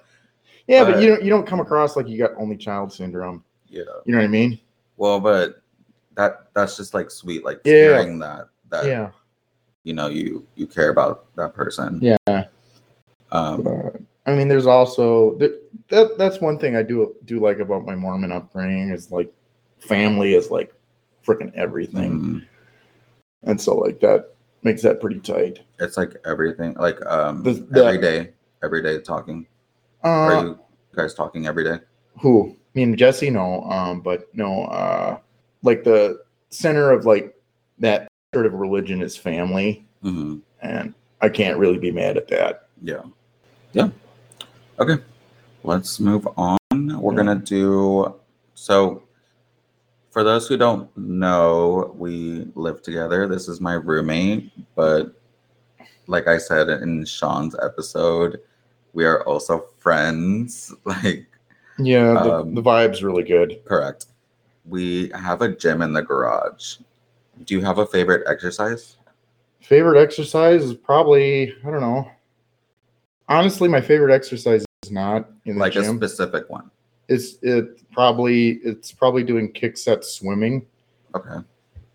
Yeah, 0.67 0.83
but 0.85 0.93
but- 0.93 1.01
you 1.03 1.09
don't 1.09 1.23
you 1.23 1.29
don't 1.29 1.45
come 1.45 1.59
across 1.59 1.95
like 1.95 2.07
you 2.07 2.17
got 2.17 2.31
only 2.37 2.55
child 2.55 2.93
syndrome. 2.93 3.43
yeah. 3.67 3.83
You 4.05 4.13
know 4.13 4.19
what 4.19 4.25
I 4.25 4.27
mean? 4.27 4.59
Well, 4.97 5.19
but 5.19 5.61
that 6.15 6.47
that's 6.53 6.77
just 6.77 6.93
like 6.93 7.09
sweet, 7.11 7.43
like 7.43 7.59
Yeah. 7.65 7.73
hearing 7.73 8.19
that 8.19 8.47
that 8.69 8.85
yeah. 8.85 9.09
you 9.83 9.93
know 9.93 10.07
you 10.07 10.45
you 10.55 10.67
care 10.67 10.89
about 10.89 11.25
that 11.35 11.53
person. 11.53 11.99
Yeah. 12.01 12.45
Um, 13.31 13.63
But, 13.63 13.95
I 14.25 14.35
mean, 14.35 14.47
there's 14.47 14.67
also 14.67 15.35
that 15.37 16.17
that's 16.17 16.39
one 16.39 16.57
thing 16.57 16.75
I 16.75 16.83
do 16.83 17.15
do 17.25 17.39
like 17.39 17.59
about 17.59 17.85
my 17.85 17.95
Mormon 17.95 18.31
upbringing 18.31 18.89
is 18.91 19.11
like 19.11 19.33
family 19.81 20.33
is 20.33 20.50
like 20.50 20.73
freaking 21.25 21.53
everything, 21.55 22.19
mm, 22.19 22.45
and 23.43 23.59
so 23.59 23.75
like 23.75 24.00
that 24.00 24.33
makes 24.63 24.81
that 24.83 25.00
pretty 25.01 25.19
tight. 25.19 25.59
it's 25.79 25.97
like 25.97 26.15
everything, 26.25 26.73
like 26.75 27.03
um, 27.05 27.43
The- 27.43 27.53
the- 27.69 27.85
every 27.85 28.01
day, 28.01 28.29
every 28.63 28.81
day 28.83 29.00
talking. 29.01 29.47
Are 30.03 30.31
Uh, 30.35 30.43
you 30.43 30.59
guys 30.95 31.13
talking 31.13 31.47
every 31.47 31.63
day? 31.63 31.79
who? 32.19 32.55
Me 32.73 32.83
and 32.83 32.97
Jesse, 32.97 33.29
no. 33.29 33.63
Um, 33.63 34.01
but 34.01 34.33
no. 34.35 34.63
Uh, 34.65 35.17
like 35.63 35.83
the 35.83 36.21
center 36.50 36.91
of 36.91 37.05
like 37.05 37.35
that 37.79 38.07
sort 38.33 38.45
of 38.45 38.53
religion 38.53 39.01
is 39.01 39.17
family, 39.17 39.85
hmm 40.01 40.38
and 40.61 40.93
I 41.21 41.29
can't 41.29 41.57
really 41.57 41.77
be 41.79 41.91
mad 41.91 42.17
at 42.17 42.27
that. 42.29 42.67
Yeah. 42.83 43.01
Yeah. 43.73 43.89
Okay. 44.79 44.97
Let's 45.63 46.00
move 46.00 46.27
on. 46.38 46.57
We're 46.71 47.11
Yeah. 47.13 47.17
gonna 47.17 47.35
do 47.35 48.15
so 48.55 49.03
for 50.11 50.23
those 50.23 50.47
who 50.47 50.57
don't 50.57 50.95
know, 50.97 51.95
we 51.97 52.47
live 52.55 52.81
together. 52.83 53.27
This 53.27 53.47
is 53.47 53.59
my 53.61 53.73
roommate, 53.73 54.51
but 54.75 55.13
like 56.07 56.27
I 56.27 56.37
said 56.37 56.69
in 56.69 57.05
Sean's 57.05 57.55
episode, 57.61 58.39
we 58.93 59.05
are 59.05 59.25
also 59.25 59.65
friends. 59.79 60.73
Like 60.85 61.27
Yeah, 61.79 62.13
the, 62.13 62.35
Um, 62.35 62.53
the 62.53 62.61
vibe's 62.61 63.03
really 63.03 63.23
good. 63.23 63.61
correct. 63.65 64.07
We 64.65 65.09
have 65.15 65.41
a 65.41 65.55
gym 65.55 65.81
in 65.81 65.93
the 65.93 66.01
garage. 66.03 66.77
Do 67.45 67.55
you 67.55 67.61
have 67.61 67.77
a 67.79 67.85
favorite 67.87 68.23
exercise? 68.27 68.97
Favorite 69.61 69.99
exercise 70.01 70.63
is 70.63 70.73
probably 70.73 71.53
I 71.65 71.71
don't 71.71 71.81
know. 71.81 72.11
Honestly, 73.29 73.69
my 73.69 73.79
favorite 73.79 74.13
exercise 74.13 74.65
is 74.83 74.91
not 74.91 75.29
in 75.45 75.55
the 75.55 75.61
Like 75.61 75.75
a 75.77 75.85
specific 75.85 76.49
one. 76.49 76.69
It's 77.11 77.37
it 77.41 77.81
probably 77.91 78.59
it's 78.63 78.91
probably 78.91 79.23
doing 79.23 79.51
kick 79.51 79.77
set 79.77 80.03
swimming. 80.05 80.65
Okay. 81.13 81.39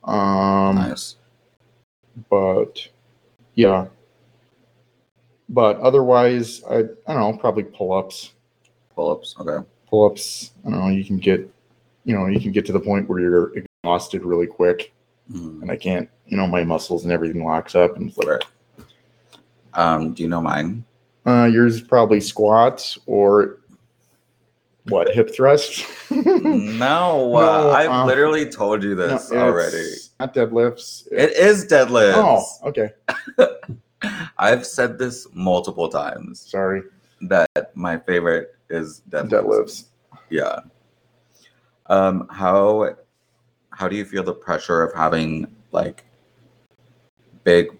Um, 0.04 0.76
Nice. 0.76 1.16
but 2.30 2.86
yeah. 3.54 3.86
But 5.48 5.78
otherwise, 5.80 6.62
I 6.68 6.78
I 7.06 7.14
don't 7.14 7.20
know, 7.20 7.36
probably 7.38 7.64
pull 7.64 7.92
ups. 7.92 8.32
Pull 8.94 9.10
ups. 9.10 9.34
Okay. 9.40 9.64
Pull 9.88 10.06
ups. 10.10 10.52
I 10.66 10.70
don't 10.70 10.80
know. 10.80 10.88
You 10.88 11.04
can 11.04 11.18
get, 11.18 11.48
you 12.04 12.14
know, 12.16 12.26
you 12.26 12.40
can 12.40 12.52
get 12.52 12.66
to 12.66 12.72
the 12.72 12.80
point 12.80 13.08
where 13.08 13.20
you're 13.20 13.52
exhausted 13.56 14.22
really 14.24 14.46
quick, 14.46 14.92
Mhm. 15.32 15.62
and 15.62 15.70
I 15.70 15.76
can't. 15.76 16.08
You 16.26 16.36
know, 16.36 16.46
my 16.46 16.64
muscles 16.64 17.04
and 17.04 17.12
everything 17.12 17.44
locks 17.44 17.74
up, 17.76 17.96
and 17.96 18.08
it's 18.08 18.18
like, 18.18 18.28
Right. 18.28 18.44
Um, 19.74 20.12
do 20.14 20.22
you 20.22 20.28
know 20.28 20.40
mine? 20.42 20.84
uh, 21.26 21.44
yours 21.52 21.74
is 21.76 21.80
probably 21.82 22.20
squats 22.20 22.98
or 23.06 23.58
what 24.88 25.12
hip 25.14 25.34
thrusts. 25.34 25.84
No, 26.10 26.22
No, 26.76 27.36
uh, 27.36 27.72
I've 27.76 27.90
um, 27.90 28.06
literally 28.06 28.48
told 28.48 28.82
you 28.82 28.94
this 28.94 29.24
it's 29.24 29.32
already. 29.32 29.90
Not 30.20 30.34
deadlifts. 30.34 31.06
It 31.10 31.32
is 31.32 31.66
deadlifts. 31.66 32.14
Oh, 32.16 32.44
okay. 32.68 32.90
I've 34.38 34.64
said 34.64 34.98
this 34.98 35.26
multiple 35.32 35.88
times 35.88 36.40
Sorry. 36.40 36.82
that 37.22 37.72
my 37.74 37.98
favorite 37.98 38.54
is 38.70 39.02
deadlifts. 39.10 39.28
Deadlifts. 39.28 39.84
Yeah. 40.30 40.60
Um, 41.86 42.26
how 42.30 42.96
how 43.70 43.88
do 43.88 43.96
you 43.96 44.04
feel 44.04 44.22
the 44.22 44.34
pressure 44.34 44.82
of 44.82 44.94
having 44.94 45.54
like 45.72 46.04
big 47.44 47.76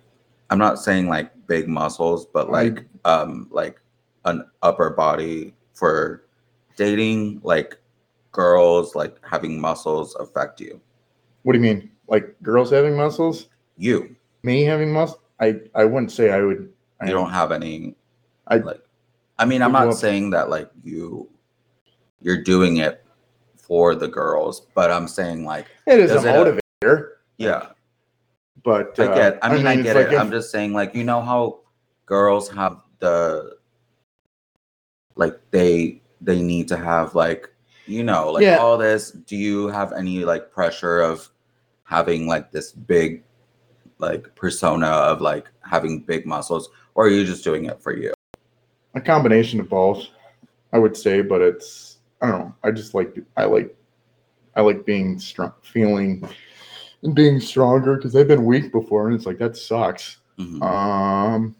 I'm 0.50 0.58
not 0.58 0.78
saying 0.78 1.08
like 1.08 1.32
big 1.46 1.68
muscles, 1.68 2.26
but 2.26 2.50
like 2.50 2.84
um 3.04 3.48
like 3.50 3.80
an 4.25 4.44
upper 4.62 4.90
body 4.90 5.54
for 5.75 6.25
dating 6.76 7.40
like 7.42 7.76
girls 8.33 8.95
like 8.95 9.16
having 9.28 9.61
muscles 9.61 10.14
affect 10.16 10.61
you. 10.61 10.80
What 11.42 11.52
do 11.54 11.59
you 11.59 11.62
mean? 11.64 11.90
Like 12.09 12.37
girls 12.42 12.71
having 12.71 12.97
muscles? 12.97 13.49
You. 13.76 14.14
Me 14.42 14.62
having 14.62 14.92
muscle? 14.92 15.21
I 15.40 15.61
I 15.75 15.85
wouldn't 15.85 16.12
say 16.12 16.30
I 16.30 16.40
would. 16.40 16.73
I 17.00 17.06
You 17.06 17.12
don't 17.12 17.30
have 17.30 17.52
any 17.52 17.95
I- 18.47 18.56
like 18.56 18.80
I 19.38 19.45
mean 19.45 19.61
I'm 19.62 19.73
not 19.73 19.92
saying 19.95 20.30
that 20.30 20.49
like 20.50 20.71
you 20.85 21.28
you're 22.23 22.42
doing 22.42 22.78
it 22.78 23.04
for 23.56 23.95
the 23.95 24.09
girls, 24.09 24.66
but 24.75 24.90
I'm 24.90 25.09
saying 25.09 25.45
like 25.45 25.66
It 25.87 25.99
is 26.00 26.11
a 26.12 26.16
it, 26.18 26.26
uh, 26.26 26.33
motivator, 26.83 27.09
yeah, 27.37 27.68
but 28.64 28.99
I 28.99 29.06
uh, 29.06 29.14
get 29.14 29.38
I 29.42 29.54
mean 29.54 29.66
I, 29.66 29.75
it's 29.75 29.83
get 29.83 29.97
like 29.97 30.06
it. 30.06 30.12
if- 30.14 30.21
I'm 30.21 30.30
just 30.30 30.50
saying 30.50 30.73
like 30.73 30.95
you 30.95 31.04
know 31.04 31.21
how 31.21 31.61
girls 32.06 32.49
have 32.50 32.80
the 33.00 33.56
like 35.16 35.38
they 35.50 36.00
they 36.20 36.40
need 36.42 36.68
to 36.68 36.76
have 36.76 37.14
like 37.14 37.50
you 37.87 38.02
know 38.02 38.30
like 38.32 38.42
Yeah. 38.42 38.56
all 38.56 38.76
this 38.78 39.11
do 39.11 39.37
you 39.37 39.68
have 39.68 39.92
any 39.92 40.25
like 40.25 40.50
pressure 40.50 41.00
of 41.00 41.28
having 41.85 42.26
like 42.26 42.50
this 42.50 42.73
big 42.73 43.23
like 43.99 44.35
persona 44.35 44.87
of 44.87 45.20
like 45.20 45.49
having 45.62 46.00
big 46.00 46.26
muscles 46.26 46.68
or 46.94 47.06
are 47.06 47.11
you 47.11 47.25
just 47.25 47.44
doing 47.44 47.66
it 47.66 47.80
for 47.82 47.96
you 47.96 48.12
a 48.94 49.00
combination 49.00 49.61
of 49.61 49.68
both, 49.68 50.06
I 50.73 50.78
would 50.78 50.96
say. 50.96 51.20
But 51.20 51.42
it's 51.42 51.99
I 52.23 52.30
don't 52.30 52.40
know. 52.40 52.54
I 52.64 52.70
just 52.70 52.94
like 52.94 53.14
I 53.37 53.44
like 53.44 53.76
I 54.54 54.62
like 54.62 54.87
being 54.87 55.18
strong, 55.18 55.52
feeling 55.61 56.26
and 57.02 57.14
being 57.14 57.38
stronger 57.38 57.96
because 57.96 58.16
I've 58.16 58.26
been 58.28 58.46
weak 58.46 58.73
before, 58.73 59.06
and 59.06 59.14
it's 59.14 59.26
like 59.26 59.37
that 59.37 59.54
sucks. 59.54 60.16
Mhm. 60.38 60.62
Um, 60.62 61.54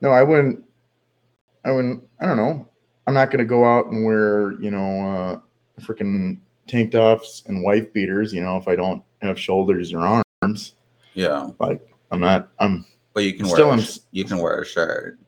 no, 0.00 0.08
I 0.12 0.22
wouldn't. 0.22 0.64
I 1.62 1.72
wouldn't. 1.72 2.02
I 2.20 2.24
don't 2.26 2.38
know. 2.38 2.66
I'm 3.06 3.14
not 3.14 3.30
gonna 3.30 3.44
go 3.44 3.64
out 3.64 3.86
and 3.86 4.04
wear 4.04 4.52
you 4.60 4.70
know 4.70 5.40
uh, 5.78 5.80
freaking 5.80 6.38
tank 6.66 6.92
tops 6.92 7.42
and 7.46 7.62
wife 7.62 7.92
beaters. 7.92 8.32
You 8.32 8.42
know, 8.42 8.56
if 8.56 8.68
I 8.68 8.76
don't 8.76 9.02
have 9.20 9.38
shoulders 9.38 9.92
or 9.92 10.24
arms, 10.42 10.74
yeah 11.14 11.50
like 11.58 11.80
I'm 12.10 12.20
not. 12.20 12.48
I'm 12.58 12.84
but 13.14 13.24
you 13.24 13.34
can 13.34 13.46
Still 13.46 13.68
wear 13.68 13.78
a 13.78 13.80
I'm 13.80 13.86
you 14.12 14.24
can 14.24 14.38
wear 14.38 14.60
a 14.60 14.66
shirt 14.66 15.18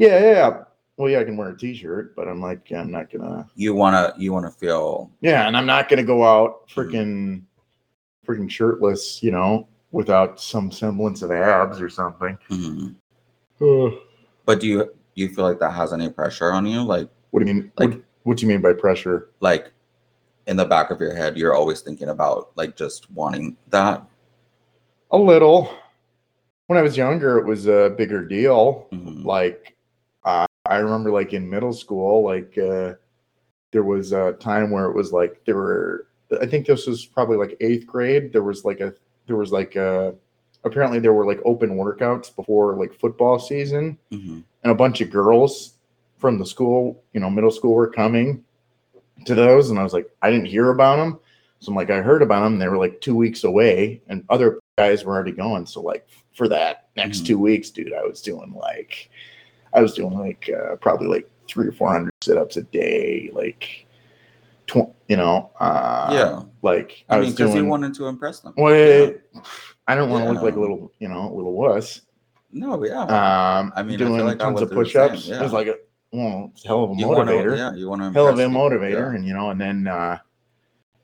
yeah, 0.00 0.18
yeah. 0.18 0.64
Well, 0.96 1.10
yeah, 1.10 1.20
I 1.20 1.24
can 1.24 1.36
wear 1.36 1.50
a 1.50 1.56
t-shirt, 1.56 2.16
but 2.16 2.26
I'm 2.26 2.40
like, 2.40 2.72
I'm 2.72 2.90
not 2.90 3.10
gonna. 3.12 3.46
you 3.54 3.74
want 3.74 3.94
to 3.94 4.18
you 4.20 4.32
want 4.32 4.46
to 4.46 4.50
feel 4.50 5.10
Yeah, 5.20 5.46
and 5.46 5.54
I'm 5.54 5.66
not 5.66 5.90
gonna 5.90 6.02
go 6.02 6.24
out 6.24 6.66
freaking, 6.70 7.42
freaking 8.26 8.50
shirtless. 8.50 9.22
You 9.22 9.32
know, 9.32 9.68
without 9.92 10.40
some 10.40 10.70
semblance 10.70 11.20
of 11.20 11.32
abs 11.32 11.82
or 11.82 11.90
something. 11.90 12.38
mhm. 12.48 12.94
Ugh. 13.60 13.92
but 14.46 14.58
do 14.58 14.66
you 14.66 14.94
you 15.14 15.28
feel 15.28 15.44
like 15.44 15.58
that 15.60 15.72
has 15.72 15.92
any 15.92 16.08
pressure 16.08 16.52
on 16.52 16.66
you 16.66 16.82
like 16.82 17.08
what 17.30 17.40
do 17.44 17.48
you 17.48 17.54
mean? 17.54 17.72
Like- 17.78 17.90
what, 17.90 18.00
what 18.24 18.36
do 18.38 18.42
you 18.46 18.48
mean 18.48 18.60
by 18.60 18.72
pressure? 18.72 19.30
like 19.40 19.72
in 20.46 20.56
the 20.56 20.64
back 20.64 20.90
of 20.90 21.00
your 21.00 21.14
head 21.14 21.36
you're 21.36 21.54
always 21.54 21.80
thinking 21.80 22.08
about 22.08 22.50
like 22.56 22.76
just 22.76 23.10
wanting 23.10 23.56
that 23.68 24.04
A 25.12 25.18
little. 25.18 25.72
When 26.66 26.78
I 26.78 26.82
was 26.82 26.96
younger, 26.96 27.38
it 27.38 27.46
was 27.46 27.66
a 27.66 27.92
bigger 27.98 28.24
deal. 28.24 28.86
Mhm. 28.92 29.24
Like, 29.24 29.74
uh, 30.24 30.46
I 30.66 30.76
remember, 30.76 31.10
like 31.10 31.32
in 31.32 31.50
middle 31.50 31.72
school, 31.72 32.22
like 32.22 32.56
uh, 32.56 32.94
there 33.72 33.82
was 33.82 34.12
a 34.12 34.34
time 34.34 34.70
where 34.70 34.86
it 34.86 34.94
was 34.94 35.10
like 35.12 35.44
there 35.46 35.56
were. 35.56 36.06
I 36.40 36.46
think 36.46 36.66
this 36.66 36.86
was 36.86 37.04
probably 37.04 37.36
like 37.38 37.56
eighth 37.60 37.86
grade. 37.88 38.32
There 38.32 38.44
was 38.44 38.64
like 38.64 38.78
a. 38.80 38.94
There 39.26 39.34
was 39.36 39.50
like 39.50 39.74
a. 39.74 40.14
Apparently, 40.64 40.98
there 40.98 41.12
were 41.14 41.24
like 41.26 41.40
open 41.44 41.70
workouts 41.76 42.34
before 42.34 42.76
like 42.76 42.92
football 42.98 43.38
season, 43.38 43.96
Mhm. 44.12 44.42
and 44.62 44.70
a 44.72 44.74
bunch 44.74 45.00
of 45.00 45.10
girls 45.10 45.74
from 46.18 46.38
the 46.38 46.44
school, 46.44 47.02
you 47.14 47.20
know, 47.20 47.30
middle 47.30 47.50
school, 47.50 47.72
were 47.74 47.88
coming 47.88 48.44
to 49.24 49.34
those, 49.34 49.70
and 49.70 49.78
I 49.78 49.82
was 49.82 49.92
like, 49.94 50.08
I 50.20 50.30
didn't 50.30 50.46
hear 50.46 50.70
about 50.70 50.96
them. 50.96 51.18
So 51.60 51.70
I'm 51.70 51.76
like, 51.76 51.90
I 51.90 52.00
heard 52.02 52.22
about 52.22 52.42
them. 52.44 52.58
They 52.58 52.68
were 52.68 52.76
like 52.78 53.00
two 53.00 53.14
weeks 53.14 53.44
away, 53.44 54.02
and 54.08 54.24
other 54.28 54.58
guys 54.78 55.04
were 55.04 55.14
already 55.14 55.32
going. 55.32 55.64
So 55.66 55.80
like 55.80 56.06
for 56.34 56.46
that 56.48 56.88
next 56.96 57.22
Mhm. 57.22 57.26
two 57.26 57.38
weeks, 57.38 57.70
dude, 57.70 57.92
I 57.94 58.02
was 58.04 58.20
doing 58.22 58.52
like, 58.54 59.10
I 59.72 59.80
was 59.80 59.94
doing 59.94 60.18
like 60.18 60.50
uh, 60.50 60.76
probably 60.76 61.06
like 61.08 61.30
three 61.48 61.66
or 61.68 61.72
four 61.72 61.88
hundred 61.90 62.12
sit 62.22 62.36
ups 62.36 62.56
a 62.58 62.62
day, 62.62 63.30
like, 63.32 63.86
tw- 64.66 64.92
you 65.08 65.16
know, 65.16 65.50
uh, 65.58 66.10
yeah 66.12 66.42
like 66.62 67.04
I, 67.08 67.16
i 67.16 67.18
mean 67.18 67.26
was 67.26 67.34
because 67.34 67.54
he 67.54 67.62
wanted 67.62 67.92
to 67.94 68.06
impress 68.06 68.40
them 68.40 68.52
Wait, 68.56 69.18
I 69.90 69.94
don't 69.94 70.10
want 70.10 70.24
to 70.24 70.32
look 70.32 70.42
like 70.42 70.56
a 70.56 70.60
little, 70.60 70.92
you 70.98 71.08
know, 71.08 71.32
a 71.32 71.34
little 71.34 71.52
wuss. 71.52 72.02
no 72.52 72.84
yeah 72.84 73.02
Um, 73.02 73.72
I 73.74 73.82
mean, 73.82 73.94
I 73.94 73.98
doing 73.98 74.16
feel 74.16 74.24
like 74.26 74.38
tons 74.38 74.60
of 74.60 74.70
push-ups. 74.70 75.26
yeah. 75.26 75.40
Like 75.46 75.66
a 75.66 75.76
well, 76.12 76.50
it's 76.52 76.64
a 76.64 76.68
hell 76.68 76.84
of 76.84 76.90
a 76.90 76.94
you 76.94 77.06
motivator. 77.06 77.56
yeah 77.56 77.74
you 77.74 77.88
want 77.88 78.02
to 78.02 78.10
hell 78.12 78.28
of 78.28 78.38
a 78.38 78.42
motivator, 78.42 79.14
and 79.14 79.26
you 79.26 79.34
know, 79.34 79.50
and 79.50 79.60
then 79.60 79.86
uh 79.86 80.18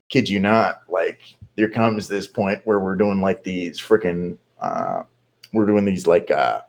kid 0.08 0.28
you 0.28 0.40
not, 0.40 0.82
like 0.88 1.20
there 1.56 1.68
comes 1.68 2.06
this 2.06 2.26
point 2.26 2.60
where 2.64 2.78
we're 2.78 2.96
doing 2.96 3.20
like 3.20 3.42
these 3.42 3.80
freaking 3.80 4.36
uh 4.60 5.02
we're 5.52 5.66
doing 5.66 5.84
these 5.84 6.06
like 6.06 6.30
uh 6.30 6.60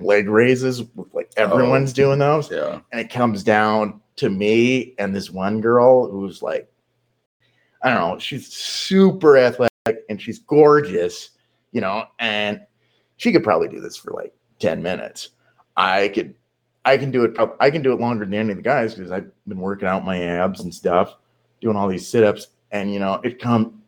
leg 0.00 0.28
raises 0.28 0.82
with 0.94 1.12
like 1.14 1.30
everyone's 1.36 1.92
doing 1.92 2.18
those 2.18 2.50
yeah 2.50 2.80
and 2.92 3.00
it 3.00 3.10
comes 3.10 3.42
down 3.42 4.00
to 4.16 4.28
me 4.28 4.94
and 4.98 5.14
this 5.14 5.30
one 5.30 5.60
girl 5.60 6.10
who's 6.10 6.42
like 6.42 6.70
i 7.82 7.88
don't 7.88 8.10
know 8.10 8.18
she's 8.18 8.46
super 8.52 9.38
athletic 9.38 9.70
and 10.10 10.20
she's 10.20 10.38
gorgeous 10.40 11.30
you 11.76 11.82
know 11.82 12.06
and 12.18 12.62
she 13.18 13.30
could 13.30 13.44
probably 13.44 13.68
do 13.68 13.82
this 13.82 13.98
for 13.98 14.10
like 14.12 14.32
10 14.60 14.82
minutes 14.82 15.28
i 15.76 16.08
could 16.08 16.34
i 16.86 16.96
can 16.96 17.10
do 17.10 17.22
it 17.22 17.36
i 17.60 17.68
can 17.70 17.82
do 17.82 17.92
it 17.92 18.00
longer 18.00 18.24
than 18.24 18.32
any 18.32 18.50
of 18.50 18.56
the 18.56 18.62
guys 18.62 18.94
because 18.94 19.12
i've 19.12 19.30
been 19.46 19.60
working 19.60 19.86
out 19.86 20.02
my 20.02 20.22
abs 20.22 20.60
and 20.60 20.74
stuff 20.74 21.16
doing 21.60 21.76
all 21.76 21.86
these 21.86 22.08
sit-ups 22.08 22.46
and 22.70 22.90
you 22.90 22.98
know 22.98 23.20
it 23.24 23.38
come 23.38 23.82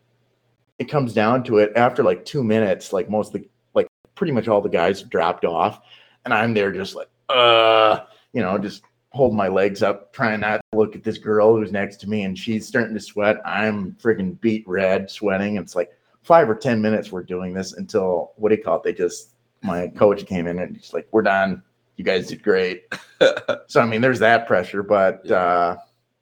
it 0.77 0.83
comes 0.83 1.15
down 1.15 1.43
to 1.43 1.57
it 1.57 1.71
after 1.75 2.03
like 2.03 2.23
two 2.25 2.43
minutes 2.43 2.93
like 2.93 3.09
most 3.09 3.33
of 3.33 3.41
the 3.41 3.49
like 3.73 3.87
pretty 4.13 4.31
much 4.31 4.47
all 4.47 4.61
the 4.61 4.69
guys 4.69 5.01
dropped 5.01 5.43
off 5.43 5.81
and 6.25 6.33
i'm 6.33 6.53
there 6.53 6.71
just 6.71 6.93
like 6.93 7.09
uh 7.29 8.01
you 8.33 8.41
know 8.41 8.55
just 8.59 8.83
hold 9.11 9.33
my 9.33 9.47
legs 9.47 9.81
up, 9.81 10.13
trying 10.13 10.39
not 10.39 10.61
to 10.71 10.77
look 10.77 10.95
at 10.95 11.03
this 11.03 11.17
girl 11.17 11.55
who's 11.55 11.71
next 11.71 11.97
to 11.97 12.07
me, 12.07 12.23
and 12.23 12.37
she's 12.37 12.67
starting 12.67 12.93
to 12.93 12.99
sweat. 12.99 13.37
I'm 13.43 13.93
freaking 13.93 14.39
beet 14.39 14.67
red, 14.67 15.09
sweating. 15.09 15.57
It's 15.57 15.75
like, 15.75 15.89
five 16.29 16.47
or 16.47 16.53
ten 16.53 16.79
minutes 16.79 17.11
we're 17.11 17.23
doing 17.23 17.55
this 17.55 17.73
until 17.73 18.33
what 18.35 18.49
do 18.49 18.55
you 18.55 18.63
call 18.63 18.75
it? 18.77 18.83
They 18.83 18.93
just 18.93 19.31
my 19.63 19.87
coach 19.87 20.27
came 20.27 20.45
in 20.45 20.59
and 20.59 20.77
he's 20.77 20.93
like, 20.93 21.07
"We're 21.11 21.23
done. 21.23 21.63
You 21.97 22.05
guys 22.05 22.27
did 22.27 22.43
great." 22.43 22.83
so 23.67 23.81
I 23.81 23.85
mean, 23.87 23.99
there's 23.99 24.19
that 24.19 24.45
pressure, 24.45 24.83
but 24.83 25.21
Yeah. 25.25 25.35
uh, 25.37 25.77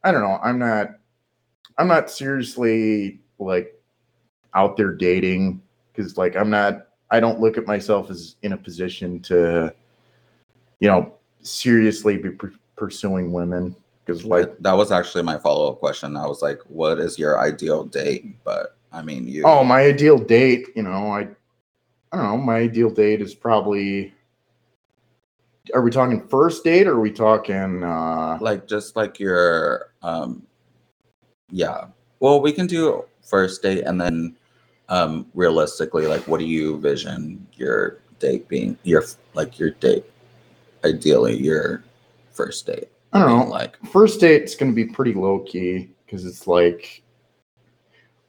I 0.06 0.12
don't 0.14 0.22
know. 0.22 0.40
I'm 0.42 0.58
not. 0.58 0.92
I'm 1.78 1.90
not 1.90 2.10
seriously 2.10 3.20
like 3.38 3.74
out 4.56 4.78
there 4.78 4.94
dating 4.94 5.62
because 5.94 6.18
like 6.18 6.38
I'm 6.38 6.50
not. 6.50 6.88
I 7.12 7.20
don't 7.20 7.42
look 7.42 7.58
at 7.58 7.68
myself 7.68 8.10
as 8.10 8.38
in 8.44 8.54
a 8.54 8.58
position 8.58 9.20
to, 9.24 9.74
you 10.80 10.88
know, 10.88 11.14
seriously 11.42 12.16
be 12.18 12.30
pur- 12.30 12.54
pursuing 12.78 13.34
women 13.34 13.76
because 14.06 14.24
like 14.24 14.58
that 14.60 14.72
was 14.74 14.90
actually 14.94 15.24
my 15.24 15.38
follow 15.38 15.70
up 15.74 15.80
question. 15.80 16.16
I 16.16 16.28
was 16.28 16.42
like, 16.42 16.60
"What 16.70 16.98
is 17.00 17.20
your 17.20 17.40
ideal 17.42 17.84
date?" 17.84 18.42
But 18.46 18.77
I 18.92 19.02
mean, 19.02 19.28
you. 19.28 19.44
Oh, 19.46 19.64
my 19.64 19.82
ideal 19.82 20.18
date, 20.18 20.68
you 20.76 20.84
know, 20.84 21.12
I 21.12 21.28
I 22.12 22.18
don't 22.18 22.26
know, 22.26 22.38
my 22.38 22.58
ideal 22.58 22.90
date 22.90 23.22
is 23.22 23.36
probably 23.36 24.14
are 25.74 25.82
we 25.82 25.92
talking 25.92 26.26
first 26.28 26.64
date 26.64 26.88
or 26.88 26.94
are 26.94 27.00
we 27.00 27.12
talking 27.12 27.84
uh 27.84 28.38
like 28.42 28.68
just 28.68 28.96
like 28.96 29.20
your 29.20 29.92
um 30.02 30.42
yeah 31.50 31.86
well 32.20 32.42
we 32.42 32.52
can 32.52 32.68
do 32.68 33.04
first 33.22 33.62
date 33.62 33.84
and 33.84 34.00
then 34.00 34.36
um 34.90 35.26
realistically 35.34 36.08
like 36.08 36.26
what 36.28 36.40
do 36.40 36.46
you 36.46 36.80
vision 36.80 37.46
your 37.54 38.00
date 38.20 38.48
being 38.48 38.78
your 38.84 39.04
like 39.34 39.60
your 39.60 39.72
date 39.72 40.06
ideally 40.86 41.36
your 41.38 41.84
first 42.32 42.66
date 42.66 42.90
I 43.14 43.20
don't 43.20 43.30
know. 43.30 43.52
like 43.52 43.78
First 43.88 44.20
date's 44.20 44.56
going 44.56 44.72
to 44.72 44.76
be 44.76 44.86
pretty 44.86 45.14
low 45.14 45.40
key 45.40 45.90
cuz 46.08 46.26
it's 46.26 46.48
like 46.48 47.04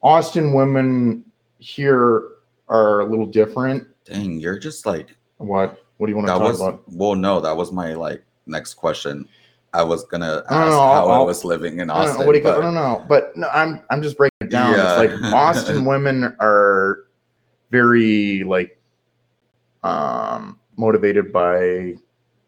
Austin 0.02 0.52
women 0.52 1.25
here 1.59 2.28
are 2.69 3.00
a 3.00 3.05
little 3.05 3.26
different. 3.26 3.87
dang 4.05 4.38
you're 4.38 4.59
just 4.59 4.87
like 4.87 5.09
What 5.38 5.83
what 5.97 6.07
do 6.07 6.12
you 6.12 6.17
want 6.17 6.28
to 6.28 6.33
talk 6.35 6.43
was 6.43 6.61
about? 6.61 6.83
well 6.88 7.14
no 7.14 7.40
that 7.40 7.57
was 7.57 7.73
my 7.73 7.95
like 7.95 8.23
next 8.47 8.75
question 8.75 9.26
i 9.75 9.83
was 9.83 10.05
gonna 10.05 10.43
ask 10.45 10.52
I 10.52 10.61
don't 10.61 10.71
know, 10.71 10.78
how 10.78 11.09
i 11.09 11.14
I'll- 11.14 11.26
was 11.26 11.45
living 11.45 11.81
in 11.81 11.90
I 11.90 11.95
don't 11.95 12.02
austin 12.05 12.21
know, 12.21 12.26
what 12.26 12.33
do 12.33 12.38
you 12.38 12.45
but- 12.45 12.59
I 12.59 12.61
don't 12.62 12.75
know, 12.75 13.05
but 13.09 13.37
no, 13.37 13.49
I'm 13.49 13.83
I'm 13.90 14.02
just 14.02 14.17
breaking 14.17 14.37
it 14.43 14.50
down. 14.50 14.73
Yeah. 14.73 15.02
It's 15.02 15.23
like 15.23 15.33
Austin 15.35 15.85
women 15.93 16.35
are 16.40 17.05
very 17.71 18.45
like 18.45 18.78
um 19.83 20.59
motivated 20.76 21.33
by 21.33 21.95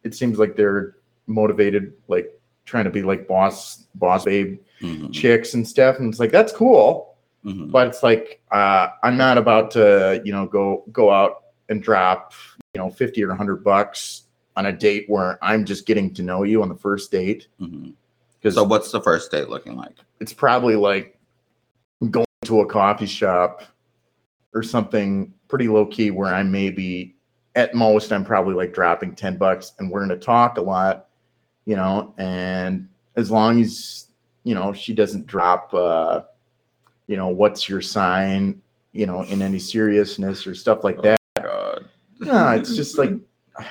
it 0.05 0.15
seems 0.15 0.39
like 0.39 0.57
they're 0.57 0.97
motivated 1.27 1.93
like 2.09 2.39
trying 2.65 2.85
to 2.85 2.91
be 2.91 3.03
like 3.03 3.27
boss 3.29 3.87
boss 3.97 4.25
babe 4.25 4.59
Mhm, 4.81 5.13
chicks 5.13 5.53
and 5.55 5.67
stuff 5.67 5.99
and 5.99 6.09
it's 6.09 6.19
like 6.19 6.31
that's 6.33 6.53
cool 6.55 7.10
mhm. 7.45 7.71
but 7.71 7.87
it's 7.89 8.03
like 8.03 8.43
uh 8.53 8.89
i'm 9.03 9.17
not 9.17 9.39
about 9.39 9.71
to 9.71 10.21
you 10.25 10.33
know 10.33 10.47
go 10.47 10.85
go 10.93 11.11
out 11.11 11.45
and 11.69 11.83
drop 11.83 12.33
you 12.75 12.81
know 12.81 12.91
50 12.91 13.23
or 13.25 13.29
100 13.29 13.63
bucks 13.65 14.23
on 14.57 14.67
a 14.67 14.73
date 14.73 15.05
where 15.09 15.39
i'm 15.43 15.65
just 15.65 15.87
getting 15.87 16.13
to 16.15 16.23
know 16.23 16.43
you 16.43 16.63
on 16.63 16.69
the 16.69 16.77
first 16.77 17.11
date 17.11 17.49
Mhm. 17.61 17.95
because 18.39 18.55
so 18.55 18.65
what's 18.65 18.91
the 18.91 19.01
first 19.01 19.31
date 19.31 19.49
looking 19.49 19.77
like 19.77 19.97
it's 20.21 20.33
probably 20.33 20.77
like 20.77 21.19
going 22.11 22.27
to 22.45 22.61
a 22.61 22.67
coffee 22.67 23.07
shop 23.07 23.63
or 24.55 24.63
something 24.63 25.33
pretty 25.49 25.69
low 25.69 25.87
key 25.87 26.11
where 26.11 26.35
I 26.35 26.43
maybe 26.43 27.15
at 27.55 27.75
most 27.75 28.13
I'm 28.13 28.25
probably 28.25 28.55
like 28.55 28.73
dropping 28.73 29.15
10 29.15 29.37
bucks 29.37 29.73
and 29.79 29.91
we're 29.91 30.05
going 30.07 30.19
to 30.19 30.25
talk 30.25 30.57
a 30.59 30.63
lot, 30.63 31.09
you 31.67 31.77
know, 31.77 32.15
and 32.17 32.89
as 33.17 33.31
long 33.31 33.61
as, 33.61 34.07
you 34.45 34.55
know, 34.55 34.73
she 34.73 34.95
doesn't 34.95 35.27
drop, 35.27 35.75
uh, 35.75 36.23
you 37.11 37.17
know, 37.17 37.27
what's 37.27 37.69
your 37.69 37.81
sign, 37.83 38.63
you 38.93 39.05
know, 39.05 39.25
in 39.25 39.43
any 39.43 39.59
seriousness 39.59 40.47
or 40.47 40.55
stuff 40.55 40.85
like 40.85 40.97
oh 41.01 41.03
that. 41.03 41.19
god 41.43 41.85
No, 42.21 42.51
it's 42.51 42.77
just 42.77 42.99
like, 42.99 43.11
I 43.59 43.65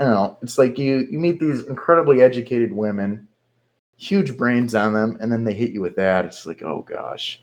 don't 0.00 0.14
know. 0.14 0.38
It's 0.42 0.58
like 0.58 0.76
you, 0.78 1.06
you 1.08 1.16
meet 1.16 1.38
these 1.38 1.62
incredibly 1.66 2.20
educated 2.20 2.72
women, 2.72 3.28
huge 3.98 4.36
brains 4.36 4.74
on 4.74 4.94
them, 4.94 5.16
and 5.20 5.30
then 5.30 5.44
they 5.44 5.54
hit 5.54 5.70
you 5.70 5.80
with 5.80 5.94
that. 5.94 6.24
It's 6.24 6.44
like, 6.44 6.60
oh 6.64 6.84
gosh, 6.88 7.40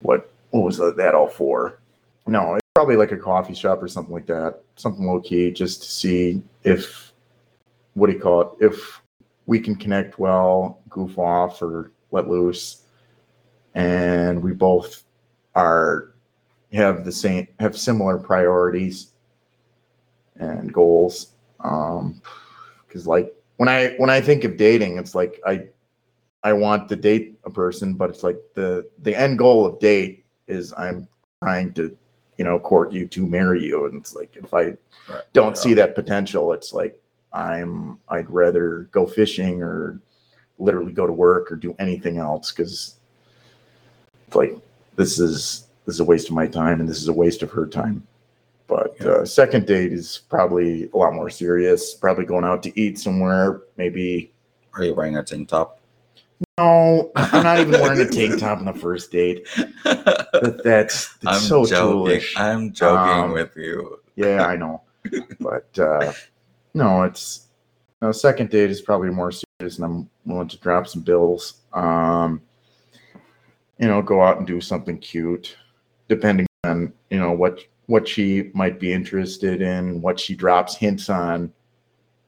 what 0.00 0.32
what 0.48 0.64
was 0.64 0.78
that 0.78 1.14
all 1.14 1.28
for? 1.28 1.80
No, 2.26 2.54
it's 2.54 2.62
probably 2.74 2.96
like 2.96 3.12
a 3.12 3.18
coffee 3.18 3.54
shop 3.54 3.82
or 3.82 3.88
something 3.88 4.14
like 4.14 4.26
that, 4.26 4.60
something 4.76 5.04
low 5.04 5.20
key, 5.20 5.50
just 5.50 5.82
to 5.82 5.90
see 5.90 6.42
if 6.62 7.12
what 7.92 8.06
do 8.06 8.14
you 8.14 8.20
call 8.20 8.40
it? 8.40 8.64
If 8.64 9.02
we 9.44 9.60
can 9.60 9.76
connect 9.76 10.18
well, 10.18 10.80
goof 10.88 11.18
off, 11.18 11.60
or 11.60 11.92
let 12.10 12.26
loose, 12.26 12.83
and 13.74 14.42
we 14.42 14.52
both 14.52 15.02
are 15.54 16.14
have 16.72 17.04
the 17.04 17.12
same 17.12 17.46
have 17.60 17.76
similar 17.76 18.18
priorities 18.18 19.12
and 20.36 20.72
goals. 20.72 21.32
Um, 21.60 22.20
because 22.86 23.06
like 23.06 23.34
when 23.56 23.68
I 23.68 23.94
when 23.96 24.10
I 24.10 24.20
think 24.20 24.44
of 24.44 24.56
dating, 24.56 24.98
it's 24.98 25.14
like 25.14 25.40
I 25.46 25.68
I 26.42 26.52
want 26.52 26.88
to 26.88 26.96
date 26.96 27.38
a 27.44 27.50
person, 27.50 27.94
but 27.94 28.10
it's 28.10 28.22
like 28.22 28.38
the 28.54 28.88
the 29.02 29.14
end 29.18 29.38
goal 29.38 29.66
of 29.66 29.78
date 29.78 30.24
is 30.46 30.72
I'm 30.76 31.08
trying 31.42 31.72
to 31.74 31.96
you 32.36 32.44
know 32.44 32.58
court 32.58 32.92
you 32.92 33.06
to 33.08 33.26
marry 33.26 33.64
you, 33.64 33.86
and 33.86 33.96
it's 34.00 34.14
like 34.14 34.36
if 34.36 34.52
I 34.54 34.76
Right. 35.06 35.20
don't 35.34 35.50
Yeah. 35.50 35.60
see 35.60 35.74
that 35.74 35.94
potential, 35.94 36.52
it's 36.54 36.72
like 36.72 36.98
I'm 37.32 37.98
I'd 38.08 38.30
rather 38.30 38.88
go 38.90 39.06
fishing 39.06 39.62
or 39.62 40.00
literally 40.58 40.92
go 40.92 41.06
to 41.06 41.12
work 41.12 41.52
or 41.52 41.56
do 41.56 41.74
anything 41.78 42.16
else 42.18 42.52
because 42.52 42.96
like 44.34 44.56
this 44.96 45.18
is 45.18 45.66
this 45.86 45.96
is 45.96 46.00
a 46.00 46.04
waste 46.04 46.28
of 46.28 46.34
my 46.34 46.46
time 46.46 46.80
and 46.80 46.88
this 46.88 46.98
is 46.98 47.08
a 47.08 47.12
waste 47.12 47.42
of 47.42 47.50
her 47.50 47.66
time. 47.66 48.06
But 48.66 48.98
uh, 49.02 49.24
second 49.26 49.66
date 49.66 49.92
is 49.92 50.22
probably 50.30 50.88
a 50.94 50.96
lot 50.96 51.12
more 51.14 51.28
serious. 51.30 51.94
Probably 51.94 52.24
going 52.24 52.44
out 52.44 52.62
to 52.62 52.80
eat 52.80 52.98
somewhere. 52.98 53.60
Maybe 53.76 54.32
are 54.72 54.84
you 54.84 54.94
wearing 54.94 55.16
a 55.16 55.22
tank 55.22 55.48
top 55.48 55.80
no, 56.58 57.10
I'm 57.16 57.42
not 57.42 57.58
even 57.60 57.72
wearing 57.80 58.00
a 58.00 58.08
tank 58.08 58.38
top 58.38 58.58
on 58.58 58.64
the 58.64 58.72
first 58.74 59.10
date. 59.10 59.46
But 59.84 60.62
that's, 60.62 61.14
that's 61.22 61.24
I'm 61.24 61.40
so 61.40 61.64
joking. 61.64 62.20
toolish. 62.20 62.32
I'm 62.36 62.72
joking 62.72 63.24
Um, 63.24 63.32
with 63.32 63.56
you. 63.56 64.00
Yeah, 64.16 64.44
I 64.46 64.56
know. 64.56 64.82
but 65.40 65.66
uh, 65.78 66.12
no, 66.74 67.02
it's 67.02 67.46
no 68.02 68.12
second 68.12 68.50
date 68.50 68.70
is 68.70 68.80
probably 68.82 69.10
more 69.10 69.32
serious, 69.32 69.76
and 69.78 69.84
I'm 69.84 70.10
willing 70.26 70.48
to 70.48 70.58
drop 70.58 70.86
some 70.86 71.02
bills. 71.02 71.54
Um, 71.72 72.40
you 73.78 73.88
know, 73.88 74.02
go 74.02 74.22
out 74.22 74.38
and 74.38 74.46
do 74.46 74.60
something 74.60 74.98
cute, 74.98 75.56
depending 76.08 76.46
on 76.64 76.92
you 77.10 77.18
know 77.18 77.32
what 77.32 77.60
what 77.86 78.08
she 78.08 78.50
might 78.54 78.80
be 78.80 78.92
interested 78.92 79.60
in, 79.60 80.00
what 80.00 80.18
she 80.18 80.34
drops 80.34 80.74
hints 80.76 81.10
on, 81.10 81.52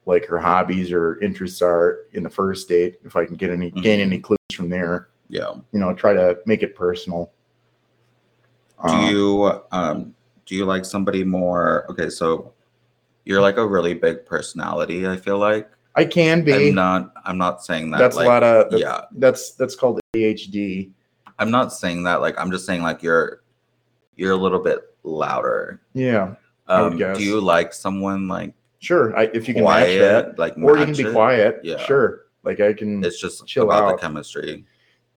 like 0.05 0.27
her 0.27 0.39
hobbies 0.39 0.93
or 0.93 1.19
interests 1.23 1.63
are 1.63 2.01
in 2.13 2.23
the 2.23 2.31
first 2.31 2.69
date. 2.69 2.97
If 3.05 3.17
I 3.17 3.25
can 3.25 3.37
get 3.37 3.51
any 3.51 3.71
gain 3.71 4.01
any 4.01 4.19
clues 4.19 4.39
from 4.53 4.69
there, 4.69 5.09
Yeah. 5.29 5.55
you 5.73 5.79
know, 5.81 5.95
try 5.95 6.13
to 6.13 6.39
make 6.47 6.63
it 6.63 6.75
personal. 6.75 7.31
Do 8.87 8.93
Um, 8.93 9.11
you 9.11 9.61
um 9.73 10.15
do 10.45 10.55
you 10.55 10.65
like 10.67 10.85
somebody 10.85 11.25
more 11.25 11.87
okay, 11.91 12.11
so 12.11 12.53
you're 13.25 13.41
like 13.41 13.57
a 13.57 13.67
really 13.67 13.95
big 13.95 14.27
personality, 14.27 15.07
I 15.09 15.17
feel 15.17 15.39
like. 15.39 15.69
I 15.95 16.05
can 16.05 16.45
be. 16.45 16.69
I'm 16.69 16.75
not 16.75 17.13
I'm 17.25 17.39
not 17.39 17.65
saying 17.65 17.91
that 17.93 17.99
that's 17.99 18.17
like 18.17 18.27
a 18.27 18.29
lot 18.29 18.43
of 18.43 18.71
that's, 18.71 18.83
yeah. 18.83 19.01
That's 19.13 19.53
that's 19.53 19.75
called 19.75 19.99
ADHD. 20.15 20.91
I'm 21.39 21.51
not 21.51 21.73
saying 21.73 22.05
that 22.05 22.21
like 22.21 22.39
I'm 22.39 22.51
just 22.51 22.67
saying 22.67 22.83
like 22.83 23.03
you're 23.03 23.43
you're 24.17 24.33
a 24.33 24.37
little 24.37 24.61
bit 24.61 24.79
louder. 25.03 25.81
Yeah, 25.95 26.35
Um 26.69 26.97
do 26.97 27.23
you 27.23 27.41
like 27.41 27.73
someone 27.75 28.29
like 28.29 28.55
sure. 28.79 29.17
I, 29.17 29.25
if 29.35 29.47
you 29.49 29.55
can 29.55 29.63
quiet, 29.65 30.01
match 30.01 30.25
that, 30.27 30.39
like 30.39 30.55
or 30.59 30.79
you 30.79 30.85
can 30.87 30.95
be 30.97 31.03
it? 31.05 31.13
quiet. 31.13 31.61
Yeah. 31.63 31.79
sure. 31.85 32.23
Like 32.43 32.61
I 32.61 32.73
can. 32.73 33.05
It's 33.05 33.21
just 33.21 33.47
chill 33.47 33.65
about 33.65 33.85
out. 33.85 33.97
the 33.97 34.07
chemistry. 34.07 34.65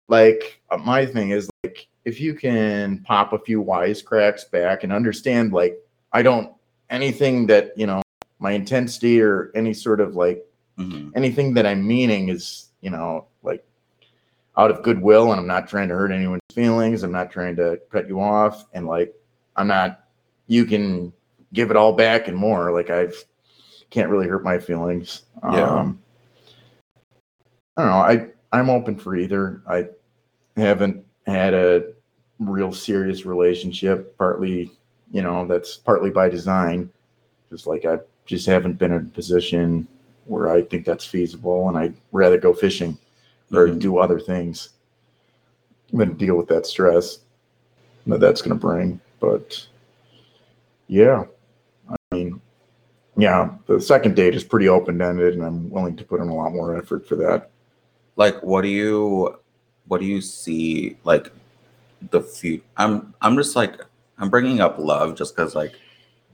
like 0.08 0.60
uh, 0.70 0.78
my 0.78 1.04
thing 1.06 1.30
is 1.30 1.48
like 1.64 1.86
if 2.04 2.20
you 2.20 2.34
can 2.34 3.00
pop 3.04 3.32
a 3.34 3.38
few 3.38 3.62
wisecracks 3.62 4.50
back 4.50 4.82
and 4.84 4.92
understand 4.92 5.52
like 5.52 5.78
I 6.12 6.22
don't 6.22 6.52
anything 6.90 7.46
that 7.48 7.72
you 7.76 7.86
know 7.86 8.00
my 8.38 8.52
intensity 8.52 9.20
or 9.20 9.50
any 9.54 9.74
sort 9.74 10.00
of 10.00 10.16
like 10.16 10.44
Mhm. 10.78 11.10
anything 11.16 11.54
that 11.54 11.66
I'm 11.66 11.86
meaning 11.86 12.28
is 12.28 12.68
you 12.80 12.90
know 12.90 13.26
like 13.42 13.64
out 14.58 14.72
of 14.72 14.82
goodwill 14.82 15.30
and 15.30 15.40
I'm 15.40 15.46
not 15.46 15.68
trying 15.68 15.88
to 15.88 15.94
hurt 15.94 16.10
anyone's 16.10 16.42
feelings. 16.52 17.04
I'm 17.04 17.12
not 17.12 17.30
trying 17.30 17.54
to 17.56 17.80
cut 17.90 18.08
you 18.08 18.20
off 18.20 18.66
and 18.74 18.86
like 18.86 19.14
I'm 19.56 19.68
not. 19.68 20.04
You 20.48 20.64
can 20.64 21.12
give 21.52 21.70
it 21.70 21.76
all 21.76 21.92
back 21.92 22.28
and 22.28 22.36
more. 22.36 22.72
Like 22.72 22.90
I've 22.90 23.14
can't 23.90 24.10
really 24.10 24.26
hurt 24.26 24.44
my 24.44 24.58
feelings. 24.58 25.22
Yeah. 25.42 25.62
Um, 25.62 26.00
I 27.76 27.82
don't 27.82 27.90
know. 27.90 27.96
I 27.96 28.26
I'm 28.52 28.68
open 28.68 28.98
for 28.98 29.14
either. 29.14 29.62
I 29.68 29.86
haven't 30.56 31.04
had 31.26 31.54
a 31.54 31.92
real 32.40 32.72
serious 32.72 33.24
relationship. 33.24 34.16
Partly, 34.18 34.72
you 35.12 35.22
know, 35.22 35.46
that's 35.46 35.76
partly 35.76 36.10
by 36.10 36.28
design. 36.28 36.90
Just 37.50 37.66
like 37.66 37.84
I 37.84 37.98
just 38.26 38.46
haven't 38.46 38.78
been 38.78 38.92
in 38.92 39.06
a 39.06 39.10
position 39.10 39.86
where 40.24 40.50
I 40.50 40.62
think 40.62 40.84
that's 40.84 41.04
feasible, 41.04 41.68
and 41.68 41.78
I'd 41.78 41.94
rather 42.12 42.38
go 42.38 42.52
fishing 42.52 42.98
or 43.52 43.68
Mhm. 43.68 43.78
do 43.78 43.98
other 43.98 44.20
things 44.20 44.70
than 45.92 46.14
deal 46.14 46.36
with 46.36 46.48
that 46.48 46.66
stress. 46.66 47.20
that 48.06 48.20
that's 48.20 48.40
going 48.40 48.58
to 48.58 48.66
bring. 48.66 48.98
But 49.20 49.66
yeah, 50.86 51.24
I 51.90 51.96
mean, 52.14 52.40
yeah, 53.18 53.50
the 53.66 53.78
second 53.80 54.16
date 54.16 54.34
is 54.34 54.44
pretty 54.44 54.68
open 54.68 55.02
ended, 55.02 55.34
and 55.34 55.44
I'm 55.44 55.68
willing 55.68 55.94
to 55.96 56.04
put 56.04 56.20
in 56.20 56.28
a 56.28 56.34
lot 56.34 56.52
more 56.52 56.74
effort 56.74 57.06
for 57.06 57.16
that. 57.16 57.50
Like, 58.16 58.42
what 58.42 58.62
do 58.62 58.68
you, 58.68 59.38
what 59.88 60.00
do 60.00 60.06
you 60.06 60.22
see 60.22 60.96
like 61.04 61.30
the 62.10 62.22
future? 62.22 62.64
I'm, 62.78 63.12
I'm 63.20 63.36
just 63.36 63.56
like, 63.56 63.78
I'm 64.18 64.30
bringing 64.30 64.60
up 64.60 64.78
love 64.78 65.14
just 65.14 65.36
because 65.36 65.54
like 65.54 65.74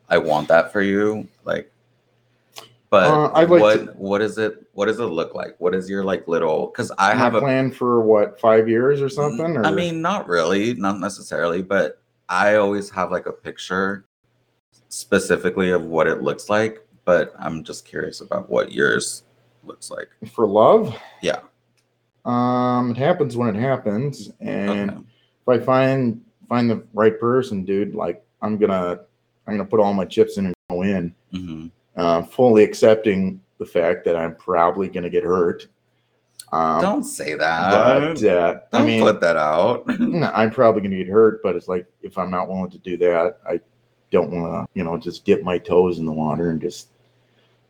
I 0.08 0.18
want 0.18 0.46
that 0.48 0.72
for 0.72 0.80
you, 0.80 1.26
like. 1.44 1.70
But 2.94 3.10
Uh, 3.10 3.30
I'd 3.34 3.50
like 3.50 3.60
what 3.60 3.74
to- 3.86 3.92
what 3.96 4.22
is 4.22 4.38
it? 4.38 4.66
What 4.74 4.86
does 4.86 5.00
it 5.00 5.06
look 5.06 5.34
like? 5.34 5.56
What 5.58 5.74
is 5.74 5.90
your 5.90 6.04
like 6.04 6.28
little? 6.28 6.66
Because 6.68 6.92
I 6.96 7.12
have 7.16 7.34
a 7.34 7.40
plan 7.40 7.72
for 7.72 8.00
what 8.00 8.38
five 8.38 8.68
years 8.68 9.02
or 9.02 9.08
something. 9.08 9.56
Or 9.56 9.66
I 9.66 9.72
mean, 9.72 10.00
not 10.00 10.28
really, 10.28 10.74
not 10.74 11.00
necessarily, 11.00 11.60
but 11.60 11.98
I 12.28 12.54
always 12.54 12.90
have 12.90 13.10
like 13.10 13.26
a 13.26 13.32
picture 13.32 14.04
specifically 14.90 15.70
of 15.72 15.82
what 15.86 16.06
it 16.06 16.22
looks 16.22 16.48
like. 16.48 16.86
But 17.04 17.34
I'm 17.36 17.64
just 17.64 17.84
curious 17.84 18.20
about 18.20 18.48
what 18.48 18.70
yours 18.70 19.24
looks 19.64 19.90
like. 19.90 20.08
for 20.32 20.46
love, 20.46 20.96
Yeah. 21.20 21.40
um, 22.24 22.92
it 22.92 22.96
happens 22.96 23.36
when 23.36 23.48
it 23.56 23.58
happens, 23.58 24.30
and 24.40 24.90
Okay. 24.90 25.00
if 25.42 25.48
I 25.48 25.58
find 25.58 26.20
find 26.48 26.70
the 26.70 26.84
right 26.94 27.18
person, 27.18 27.64
dude, 27.64 27.96
like 27.96 28.22
I'm 28.40 28.56
gonna 28.56 29.00
I'm 29.48 29.54
gonna 29.56 29.68
put 29.68 29.80
all 29.80 29.94
my 29.94 30.04
chips 30.04 30.38
in 30.38 30.46
and 30.46 30.54
go 30.70 30.82
in, 30.82 31.12
hmm 31.32 31.66
uh, 31.96 32.22
fully 32.22 32.62
accepting 32.64 33.40
the 33.58 33.66
fact 33.66 34.04
that 34.04 34.16
I'm 34.16 34.34
probably 34.36 34.88
gonna 34.88 35.10
get 35.10 35.24
hurt. 35.24 35.66
Um, 36.52 36.80
Don't 36.80 37.04
say 37.04 37.34
that. 37.34 37.70
but 37.70 38.24
uh, 38.26 38.52
Don't 38.54 38.62
I 38.72 38.84
mean, 38.84 39.00
put 39.02 39.20
that 39.20 39.36
out. 39.36 39.84
I'm 39.88 40.50
probably 40.50 40.82
gonna 40.82 40.96
get 40.96 41.08
hurt, 41.08 41.42
but 41.42 41.56
it's 41.56 41.68
like 41.68 41.86
if 42.02 42.16
I'm 42.18 42.30
not 42.30 42.48
willing 42.48 42.70
to 42.70 42.78
do 42.78 42.96
that, 42.98 43.38
I 43.48 43.60
don't 44.10 44.30
want 44.30 44.52
to, 44.68 44.78
you 44.78 44.84
know, 44.84 44.96
just 44.96 45.24
dip 45.24 45.42
my 45.42 45.58
toes 45.58 45.98
in 45.98 46.06
the 46.06 46.12
water 46.12 46.50
and 46.50 46.60
just 46.60 46.88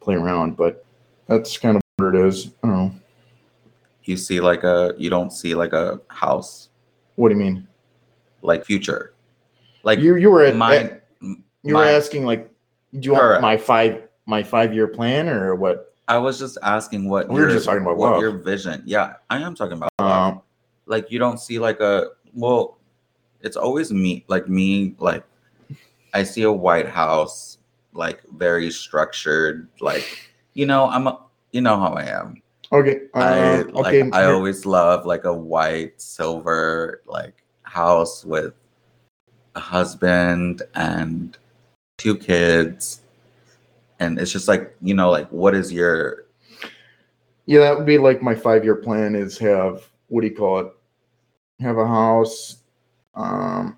play 0.01 0.15
around. 0.17 0.57
But 0.57 0.85
that's 1.29 1.57
kind 1.57 1.77
of 1.77 1.83
what 1.97 2.15
it 2.15 2.27
is. 2.27 2.49
I 2.63 2.67
don't 2.69 2.77
know. 2.77 2.95
you 4.05 4.17
see 4.19 4.41
like 4.41 4.65
a 4.65 4.95
you 4.99 5.09
don't 5.09 5.33
see 5.33 5.55
like 5.55 5.73
a 5.73 6.01
house 6.09 6.69
What 7.17 7.29
do 7.31 7.37
you 7.37 7.41
mean? 7.41 7.69
like 8.43 8.65
future. 8.67 9.15
Like 9.83 9.99
You 10.01 10.17
you 10.17 10.31
were 10.31 10.43
at, 10.43 10.57
my- 10.57 10.77
at- 10.77 11.05
you 11.63 11.75
were 11.77 11.85
asking 11.85 12.27
like, 12.27 12.51
do 12.99 13.07
you 13.07 13.13
want 13.15 13.41
my 13.41 13.57
five 13.57 14.03
my 14.27 14.43
five 14.43 14.73
year 14.75 14.87
plan 14.89 15.29
or 15.29 15.55
what? 15.55 15.93
I 16.09 16.19
was 16.19 16.39
just 16.39 16.59
asking 16.63 17.09
what 17.09 17.29
We 17.29 17.37
were 17.37 17.41
your- 17.47 17.51
just 17.51 17.65
talking 17.67 17.83
about 17.83 17.97
what 17.97 18.13
love. 18.13 18.21
your 18.21 18.33
vision. 18.39 18.83
Yeah, 18.85 19.15
I 19.31 19.39
am 19.39 19.55
talking 19.55 19.79
about. 19.79 19.91
Um, 19.99 20.43
like 20.87 21.11
you 21.11 21.19
don't 21.19 21.41
see 21.41 21.59
like 21.59 21.81
a 21.81 22.09
well 22.35 22.77
it's 23.41 23.57
always 23.57 23.91
me 23.91 24.23
like 24.29 24.49
me 24.51 24.95
like 24.99 25.25
i 26.13 26.23
see 26.23 26.43
a 26.43 26.53
white 26.53 26.87
house 26.89 27.57
like 27.95 28.21
very 28.37 28.71
structured 28.71 29.67
like 29.81 30.29
you 30.53 30.67
know 30.67 30.87
i'm 30.91 31.07
a, 31.07 31.19
you 31.53 31.61
know 31.63 31.79
how 31.79 31.95
i 31.95 32.03
am 32.05 32.43
okay. 32.71 33.01
i 33.15 33.39
Uh, 33.61 33.65
like 33.73 33.95
okay. 33.95 34.11
i 34.13 34.25
always 34.27 34.67
love 34.67 35.07
like 35.07 35.25
a 35.25 35.33
white 35.33 35.99
silver 36.01 37.01
like 37.07 37.43
house 37.63 38.25
with 38.27 38.53
a 39.55 39.61
husband 39.61 40.63
and 40.75 41.39
two 41.97 42.15
kids 42.17 43.01
and 44.01 44.19
it's 44.19 44.33
just 44.33 44.49
like 44.49 44.75
you 44.83 44.95
know 44.95 45.11
like 45.11 45.29
what 45.31 45.55
is 45.55 45.73
your 45.73 46.27
Yeah, 47.47 47.61
that 47.61 47.77
would 47.77 47.87
be 47.87 47.99
like 47.99 48.23
my 48.23 48.35
five 48.35 48.65
year 48.65 48.77
plan 48.77 49.15
is 49.15 49.39
have 49.39 49.89
what 50.09 50.21
do 50.23 50.27
you 50.29 50.35
call 50.37 50.61
it? 50.61 50.73
Have 51.61 51.79
a 51.79 51.87
house, 51.87 52.59
um, 53.15 53.77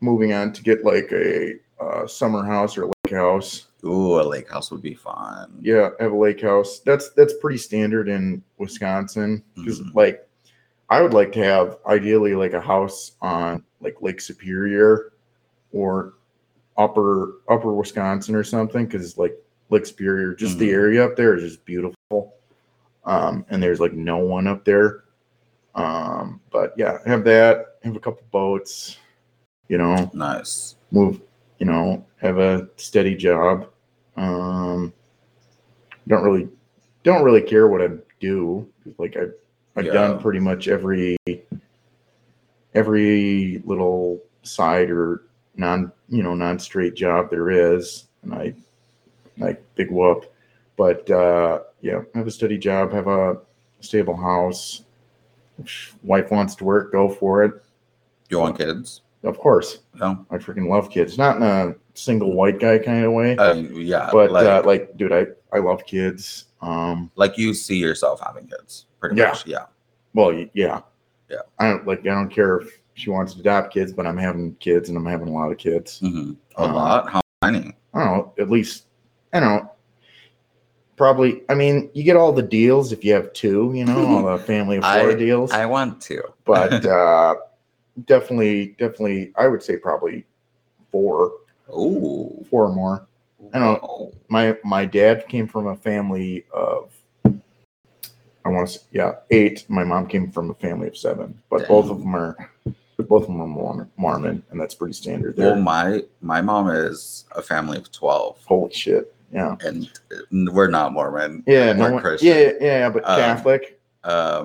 moving 0.00 0.32
on 0.32 0.52
to 0.52 0.62
get 0.62 0.84
like 0.84 1.10
a 1.12 1.54
uh, 1.80 2.06
summer 2.06 2.44
house 2.44 2.76
or 2.76 2.86
lake 2.86 3.12
house. 3.14 3.66
ooh 3.84 4.20
a 4.20 4.22
lake 4.22 4.50
house 4.50 4.70
would 4.70 4.82
be 4.82 4.94
fun 4.94 5.58
Yeah, 5.60 5.90
have 6.00 6.12
a 6.12 6.16
lake 6.16 6.40
house. 6.40 6.80
That's 6.80 7.10
that's 7.10 7.34
pretty 7.40 7.58
standard 7.58 8.08
in 8.08 8.42
Wisconsin 8.58 9.42
because 9.54 9.80
Mhm. 9.80 9.94
like 9.94 10.28
I 10.90 11.00
would 11.00 11.14
like 11.14 11.32
to 11.32 11.44
have 11.44 11.78
ideally 11.86 12.34
like 12.34 12.52
a 12.52 12.60
house 12.60 13.12
on 13.22 13.64
like 13.80 13.96
Lake 14.02 14.20
Superior 14.20 15.12
or 15.72 16.14
upper 16.76 17.34
upper 17.48 17.72
Wisconsin 17.72 18.34
or 18.34 18.44
something 18.44 18.86
because 18.86 19.16
like 19.16 19.36
Lake 19.72 19.86
Superior, 19.86 20.34
just 20.34 20.58
the 20.58 20.68
Mhm. 20.68 20.74
area 20.74 21.04
up 21.04 21.16
there 21.16 21.34
is 21.34 21.42
just 21.42 21.64
beautiful. 21.64 22.34
Um, 23.04 23.44
and 23.48 23.60
there's 23.62 23.80
like 23.80 23.94
no 23.94 24.18
one 24.18 24.46
up 24.46 24.64
there. 24.64 25.04
Um, 25.74 26.40
but 26.50 26.74
yeah, 26.76 26.98
have 27.06 27.24
that, 27.24 27.78
have 27.82 27.96
a 27.96 28.00
couple 28.00 28.22
boats, 28.30 28.98
you 29.68 29.78
know, 29.78 30.10
nice 30.12 30.76
move, 30.90 31.22
you 31.58 31.64
know, 31.64 32.04
have 32.18 32.38
a 32.38 32.68
steady 32.76 33.16
job. 33.16 33.70
Um, 34.16 34.92
don't 36.06 36.22
really, 36.22 36.48
don't 37.02 37.24
really 37.24 37.40
care 37.40 37.66
what 37.66 37.80
I 37.80 37.88
do. 38.20 38.68
Like 38.98 39.16
I've, 39.16 39.32
I've 39.74 39.86
Yeah. 39.86 39.92
done 39.94 40.20
pretty 40.20 40.38
much 40.38 40.68
every, 40.68 41.16
every 42.74 43.62
little 43.64 44.20
side 44.42 44.90
or 44.90 45.22
non, 45.56 45.90
you 46.10 46.22
know, 46.22 46.34
non-straight 46.34 46.94
job 46.94 47.30
there 47.30 47.48
is, 47.50 48.08
and 48.22 48.34
I, 48.34 48.54
like 49.42 49.62
big 49.74 49.90
whoop. 49.90 50.32
But 50.76 51.08
uh, 51.10 51.60
yeah, 51.80 52.00
have 52.14 52.26
a 52.26 52.30
steady 52.30 52.58
job, 52.58 52.92
have 52.92 53.06
a 53.08 53.38
stable 53.80 54.16
house. 54.16 54.82
If 55.58 55.94
wife 56.02 56.30
wants 56.30 56.54
to 56.56 56.64
work, 56.64 56.92
go 56.92 57.08
for 57.08 57.44
it. 57.44 57.52
you 58.30 58.38
want 58.38 58.56
kids 58.58 59.02
Of 59.22 59.38
course. 59.38 59.80
no 59.94 60.24
I 60.30 60.38
freaking 60.38 60.68
love 60.68 60.90
kids. 60.90 61.18
Not 61.18 61.36
in 61.36 61.42
a 61.42 61.74
single 61.94 62.32
white 62.32 62.58
guy 62.58 62.78
kind 62.78 63.04
of 63.04 63.12
way, 63.12 63.36
uh, 63.36 63.54
yeah 63.54 64.08
but 64.10 64.32
like, 64.32 64.46
uh, 64.46 64.62
like, 64.64 64.96
dude, 64.96 65.12
I 65.12 65.26
I 65.52 65.58
love 65.58 65.84
kids. 65.84 66.46
Um, 66.62 67.10
like 67.16 67.36
you 67.36 67.52
see 67.54 67.76
yourself 67.76 68.20
having 68.24 68.46
kids 68.46 68.86
pretty 68.98 69.16
Yeah. 69.16 69.28
much 69.28 69.46
yeah 69.46 69.66
well, 70.14 70.32
yeah, 70.54 70.80
Yeah. 71.30 71.38
I 71.58 71.68
don't 71.70 71.86
like. 71.86 72.00
I 72.00 72.14
don't 72.14 72.28
care 72.30 72.58
if 72.58 72.80
she 72.94 73.08
wants 73.10 73.32
to 73.34 73.40
adopt 73.40 73.72
kids, 73.72 73.90
but 73.92 74.06
I'm 74.06 74.18
having 74.18 74.54
kids, 74.56 74.88
and 74.90 74.98
I'm 74.98 75.06
having 75.06 75.28
a 75.28 75.32
lot 75.32 75.50
of 75.50 75.56
kids. 75.58 76.00
Mhm. 76.00 76.36
a 76.56 76.62
Uh, 76.62 76.72
lot 76.74 77.10
how 77.10 77.20
many 77.42 77.74
I 77.94 77.98
don't 78.04 78.16
know. 78.16 78.32
At 78.38 78.50
least 78.50 78.86
I 79.32 79.40
don't 79.40 79.64
know. 79.64 79.70
Probably. 80.96 81.42
I 81.48 81.54
mean, 81.54 81.90
you 81.94 82.02
get 82.04 82.16
all 82.16 82.32
the 82.32 82.42
deals 82.42 82.92
if 82.92 83.04
you 83.04 83.12
have 83.14 83.32
two. 83.32 83.72
You 83.74 83.84
know, 83.84 84.06
all 84.06 84.36
the 84.36 84.38
family 84.44 84.76
of 84.76 84.84
four 84.84 85.10
I- 85.10 85.14
deals. 85.14 85.52
i 85.52 85.66
want 85.66 86.00
to 86.02 86.22
but 86.44 86.84
uh, 86.84 87.34
definitely, 88.04 88.76
definitely, 88.78 89.32
I 89.36 89.48
would 89.48 89.62
say 89.62 89.76
probably 89.76 90.24
four, 90.90 91.32
four 91.66 92.66
or 92.66 92.72
more. 92.74 93.06
I 93.54 93.58
don't- 93.58 93.82
Whoa. 93.82 94.12
my 94.28 94.56
my 94.64 94.84
dad 94.84 95.26
came 95.28 95.46
from 95.46 95.66
a 95.66 95.76
family 95.76 96.44
of 96.52 96.90
I 98.44 98.48
want 98.48 98.68
to 98.68 98.74
say 98.74 98.80
yeah 98.92 99.14
eight. 99.30 99.64
My 99.68 99.84
mom 99.84 100.06
came 100.06 100.30
from 100.30 100.50
a 100.50 100.54
family 100.54 100.88
of 100.88 100.96
seven, 100.96 101.40
but 101.50 101.68
both 101.68 101.90
of 101.90 102.00
them 102.00 102.14
are 102.14 102.36
both 102.98 103.22
of 103.22 103.28
them 103.28 103.42
are 103.42 103.88
Mormon, 103.96 104.42
and 104.50 104.60
that's 104.60 104.74
pretty 104.74 104.94
standard 104.94 105.36
there. 105.36 105.52
well 105.52 105.60
my 105.60 106.02
my 106.20 106.40
mom 106.40 106.68
is 106.70 107.24
a 107.36 107.42
family 107.42 107.78
of 107.78 107.90
12 107.90 108.44
Holy 108.44 108.72
shit! 108.72 109.14
Yeah, 109.32 109.56
and 109.64 109.88
we're 110.52 110.68
not 110.68 110.92
mormon 110.92 111.42
yeah, 111.46 111.68
we're 111.72 111.88
no 111.88 111.92
one, 111.94 112.02
Christian. 112.02 112.28
yeah, 112.28 112.52
yeah, 112.60 112.90
but 112.90 113.02
Um, 113.08 113.16
Catholic. 113.16 113.80
um 114.04 114.44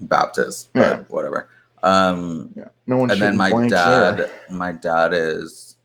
baptist 0.00 0.70
but 0.72 0.80
Yeah. 0.80 0.96
whatever 1.08 1.48
um 1.82 2.50
Yeah, 2.56 2.68
no 2.86 2.98
one. 2.98 3.10
and 3.10 3.20
then 3.20 3.36
my 3.36 3.50
dad 3.68 4.18
there. 4.18 4.30
my 4.50 4.72
dad 4.72 5.12
is 5.14 5.76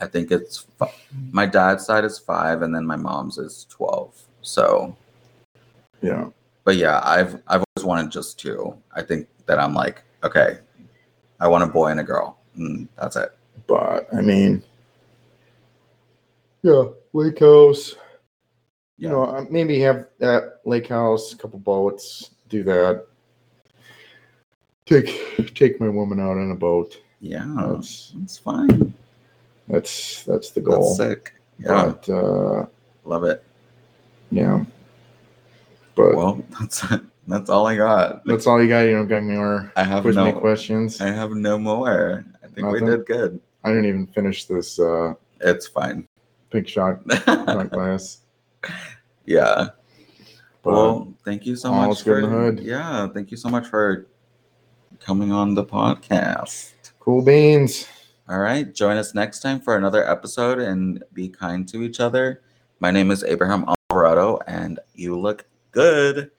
i 0.00 0.06
think 0.06 0.30
it's 0.30 0.66
my 1.32 1.46
dad's 1.46 1.84
side 1.84 2.04
is 2.04 2.18
five 2.18 2.62
and 2.62 2.74
then 2.74 2.86
my 2.86 2.96
mom's 2.96 3.38
is 3.38 3.66
12 3.70 4.22
so 4.42 4.96
Yeah, 6.02 6.28
but 6.64 6.76
yeah 6.76 7.00
i've 7.04 7.34
i've 7.46 7.64
always 7.76 7.84
wanted 7.86 8.10
just 8.10 8.38
two 8.38 8.76
i 8.94 9.02
think 9.02 9.28
that 9.46 9.58
i'm 9.58 9.74
like 9.74 10.02
okay 10.24 10.58
i 11.40 11.48
want 11.48 11.64
a 11.64 11.66
boy 11.66 11.88
and 11.88 12.00
a 12.00 12.04
girl 12.04 12.38
and 12.56 12.88
that's 12.96 13.16
it 13.16 13.36
but 13.66 14.08
I 14.14 14.20
mean, 14.20 14.62
yeah, 16.62 16.84
lake 17.12 17.38
house. 17.40 17.94
Yeah. 18.98 19.08
You 19.10 19.14
know, 19.16 19.46
maybe 19.50 19.80
have 19.80 20.06
that 20.18 20.60
lake 20.64 20.88
house, 20.88 21.32
a 21.32 21.36
couple 21.36 21.58
boats, 21.58 22.30
do 22.48 22.62
that. 22.64 23.06
Take 24.86 25.54
take 25.54 25.80
my 25.80 25.88
woman 25.88 26.20
out 26.20 26.36
on 26.38 26.50
a 26.50 26.54
boat. 26.56 26.98
yeah 27.20 27.44
That's 27.56 28.12
it's 28.22 28.36
fine 28.36 28.92
that's 29.68 30.24
that's 30.24 30.50
the 30.50 30.60
goal. 30.60 30.82
that's 30.82 30.96
sick 30.96 31.34
yeah 31.58 31.92
But 31.92 32.08
uh, 32.12 32.66
love 33.04 33.22
it 33.24 33.44
yeah, 34.30 34.64
but 35.94 36.14
well 36.16 36.42
that's 36.60 36.84
that's 37.28 37.48
all 37.48 37.66
i 37.68 37.76
got 37.76 38.24
that's 38.24 38.46
all 38.48 38.60
you 38.60 38.68
got. 38.68 38.80
You 38.82 38.92
don't 38.96 39.06
got 39.08 39.18
any 39.18 39.36
more 39.36 39.72
i 39.76 39.84
have 39.84 40.04
no 40.04 40.32
questions. 40.32 41.00
i 41.00 41.06
have 41.10 41.30
no 41.30 41.58
more 41.58 42.24
i 42.42 42.46
think 42.48 42.66
we 42.72 42.80
did 42.80 43.06
good 43.06 43.40
I 43.62 43.68
didn't 43.70 43.86
even 43.86 44.06
finish 44.08 44.46
this 44.46 44.80
uh, 44.80 45.14
it's 45.40 45.68
fine 45.68 46.08
pink 46.52 46.68
shot 46.68 47.00
shot 47.24 47.70
glass. 47.72 48.18
yeah 49.26 49.68
But 50.62 50.72
well 50.72 51.14
thank 51.24 51.46
you 51.46 51.56
so 51.56 51.72
much 51.72 52.04
good 52.04 52.24
in 52.24 52.30
for 52.30 52.36
the 52.36 52.36
hood. 52.36 52.60
yeah 52.60 53.08
thank 53.08 53.30
you 53.30 53.36
so 53.36 53.48
much 53.48 53.66
for 53.66 54.06
coming 55.00 55.32
on 55.32 55.54
the 55.54 55.64
podcast. 55.64 56.72
Cool 57.00 57.22
beans. 57.22 57.88
All 58.28 58.38
right. 58.38 58.72
Join 58.72 58.96
us 58.96 59.14
next 59.14 59.40
time 59.40 59.58
for 59.60 59.76
another 59.76 60.08
episode 60.08 60.60
and 60.60 61.02
be 61.12 61.28
kind 61.28 61.66
to 61.70 61.82
each 61.82 61.98
other. 61.98 62.42
My 62.78 62.92
name 62.92 63.10
is 63.10 63.24
Abraham 63.24 63.64
Alvarado, 63.90 64.38
and 64.46 64.78
you 64.94 65.18
look 65.18 65.44
good. 65.72 66.30